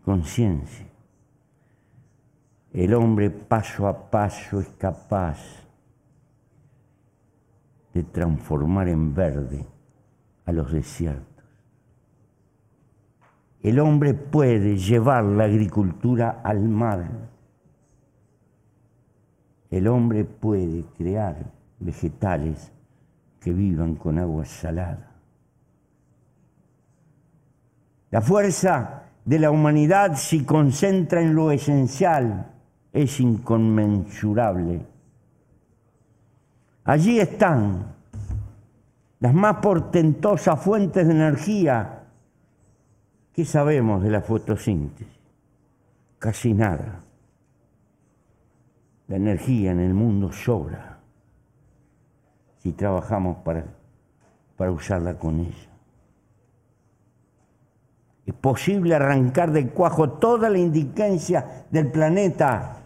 conciencia, 0.09 0.86
el 2.72 2.94
hombre 2.94 3.28
paso 3.28 3.86
a 3.86 4.11
paso 4.11 4.59
es 4.59 4.68
capaz 4.78 5.38
de 7.92 8.04
transformar 8.04 8.88
en 8.88 9.14
verde 9.14 9.66
a 10.46 10.52
los 10.52 10.72
desiertos. 10.72 11.44
El 13.61 13.80
hombre 13.80 14.14
puede 14.14 14.78
llevar 14.78 15.24
la 15.24 15.44
agricultura 15.44 16.40
al 16.42 16.66
mar. 16.70 17.06
El 19.70 19.88
hombre 19.88 20.24
puede 20.24 20.86
crear 20.96 21.52
vegetales 21.80 22.72
que 23.40 23.52
vivan 23.52 23.94
con 23.96 24.18
agua 24.18 24.46
salada. 24.46 25.20
La 28.11 28.22
fuerza 28.22 29.07
de 29.29 29.39
la 29.39 29.51
humanidad 29.51 30.16
si 30.16 30.43
concentra 30.43 31.20
en 31.20 31.35
lo 31.35 31.51
esencial 31.51 32.51
es 32.95 33.20
inconmensurable. 33.20 34.81
Allí 36.85 37.20
están 37.20 37.95
las 39.20 39.35
más 39.35 39.57
portentosas 39.57 40.59
fuentes 40.59 41.07
de 41.07 41.12
energía. 41.12 42.05
¿Qué 43.35 43.45
sabemos 43.45 44.03
de 44.03 44.12
la 44.12 44.22
fotosíntesis? 44.22 45.20
Casi 46.18 46.55
nada. 46.55 47.01
La 49.09 49.16
energía 49.16 49.72
en 49.72 49.81
el 49.81 49.93
mundo 49.93 50.33
sobra 50.33 51.01
si 52.62 52.72
trabajamos 52.72 53.37
para, 53.45 53.66
para 54.57 54.72
usarla 54.72 55.18
con 55.18 55.41
ella. 55.41 55.78
Es 58.29 58.35
posible 58.35 58.95
arrancar 58.95 59.53
del 59.53 59.70
cuajo 59.70 60.11
toda 60.11 60.51
la 60.51 60.59
indigencia 60.59 61.64
del 61.70 61.91
planeta. 61.91 62.83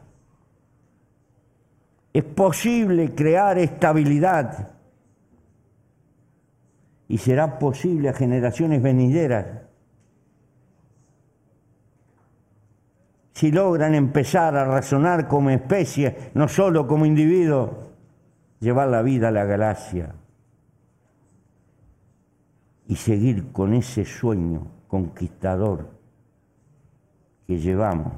Es 2.13 2.23
posible 2.23 3.13
crear 3.13 3.59
estabilidad. 3.59 4.71
Y 7.09 7.19
será 7.19 7.59
posible 7.59 8.09
a 8.09 8.13
generaciones 8.13 8.81
venideras. 8.81 9.63
Si 13.33 13.51
logran 13.51 13.97
empezar 13.97 14.57
a 14.57 14.65
razonar 14.65 15.27
como 15.27 15.51
especie, 15.51 16.31
no 16.35 16.47
solo 16.47 16.87
como 16.87 17.05
individuo, 17.05 17.91
llevar 18.61 18.87
la 18.87 19.03
vida 19.03 19.27
a 19.27 19.33
la 19.33 19.45
galaxia 19.45 20.15
y 22.87 22.95
seguir 22.95 23.51
con 23.51 23.75
ese 23.75 24.05
sueño 24.05 24.82
conquistador 24.93 25.89
que 27.47 27.59
llevamos 27.59 28.13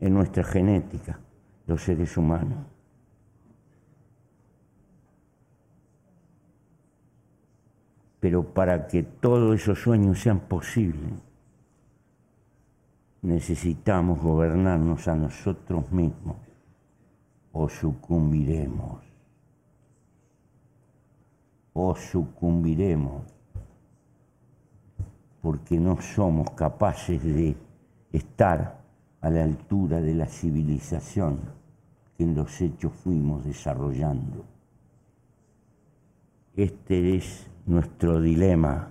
en 0.00 0.14
nuestra 0.14 0.42
genética 0.42 1.20
los 1.68 1.80
seres 1.80 2.16
humanos. 2.16 2.58
Pero 8.18 8.52
para 8.52 8.88
que 8.88 9.04
todos 9.04 9.54
esos 9.54 9.80
sueños 9.80 10.18
sean 10.18 10.40
posibles, 10.40 11.22
necesitamos 13.22 14.20
gobernarnos 14.20 15.06
a 15.06 15.14
nosotros 15.14 15.92
mismos 15.92 16.38
o 17.52 17.68
sucumbiremos. 17.68 19.04
O 21.74 21.94
sucumbiremos 21.94 23.35
porque 25.46 25.78
no 25.78 26.02
somos 26.02 26.50
capaces 26.56 27.22
de 27.22 27.56
estar 28.10 28.80
a 29.20 29.30
la 29.30 29.44
altura 29.44 30.00
de 30.00 30.12
la 30.12 30.26
civilización 30.26 31.38
que 32.16 32.24
en 32.24 32.34
los 32.34 32.60
hechos 32.60 32.92
fuimos 32.92 33.44
desarrollando. 33.44 34.44
Este 36.56 37.14
es 37.14 37.48
nuestro 37.64 38.20
dilema. 38.20 38.88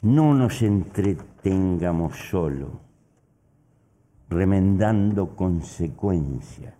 No 0.00 0.32
nos 0.32 0.62
entretengamos 0.62 2.16
solo, 2.16 2.80
remendando 4.30 5.36
consecuencias. 5.36 6.72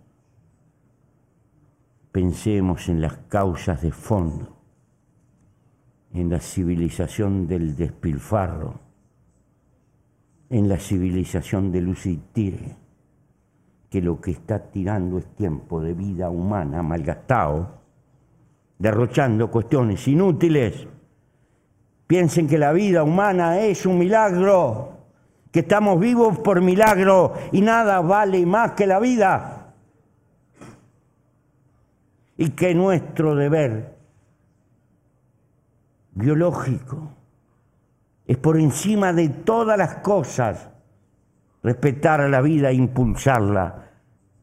Pensemos 2.11 2.89
en 2.89 3.01
las 3.01 3.17
causas 3.29 3.83
de 3.83 3.91
fondo, 3.91 4.54
en 6.15 6.29
la 6.29 6.39
civilización 6.39 7.45
del 7.45 7.75
despilfarro, 7.75 8.79
en 10.49 10.69
la 10.69 10.77
civilización 10.77 11.73
de 11.73 11.81
luz 11.81 12.05
y 12.05 12.17
tire, 12.31 12.77
que 13.89 14.01
lo 14.01 14.21
que 14.21 14.31
está 14.31 14.59
tirando 14.71 15.17
es 15.17 15.25
tiempo 15.35 15.81
de 15.81 15.93
vida 15.93 16.29
humana 16.29 16.81
malgastado 16.81 17.83
derrochando 18.77 19.51
cuestiones 19.51 20.07
inútiles. 20.07 20.87
Piensen 22.07 22.47
que 22.47 22.57
la 22.57 22.71
vida 22.71 23.03
humana 23.03 23.59
es 23.59 23.85
un 23.85 23.97
milagro, 23.97 24.93
que 25.51 25.61
estamos 25.61 25.99
vivos 25.99 26.39
por 26.39 26.61
milagro 26.61 27.33
y 27.51 27.61
nada 27.61 27.99
vale 28.01 28.45
más 28.45 28.71
que 28.71 28.87
la 28.87 28.99
vida. 28.99 29.73
Y 32.37 32.49
que 32.49 32.73
nuestro 32.75 33.35
deber 33.35 33.94
biológico 36.15 37.11
es 38.25 38.37
por 38.37 38.57
encima 38.57 39.13
de 39.13 39.29
todas 39.29 39.77
las 39.77 39.95
cosas 39.95 40.69
respetar 41.61 42.21
a 42.21 42.29
la 42.29 42.41
vida, 42.41 42.71
impulsarla, 42.71 43.91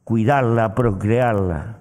cuidarla, 0.04 0.74
procrearla 0.74 1.78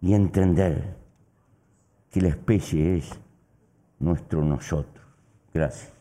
y 0.00 0.14
entender 0.14 0.96
que 2.10 2.20
la 2.20 2.28
especie 2.28 2.98
es 2.98 3.10
nuestro 3.98 4.42
nosotros. 4.42 5.04
Gracias. 5.52 5.92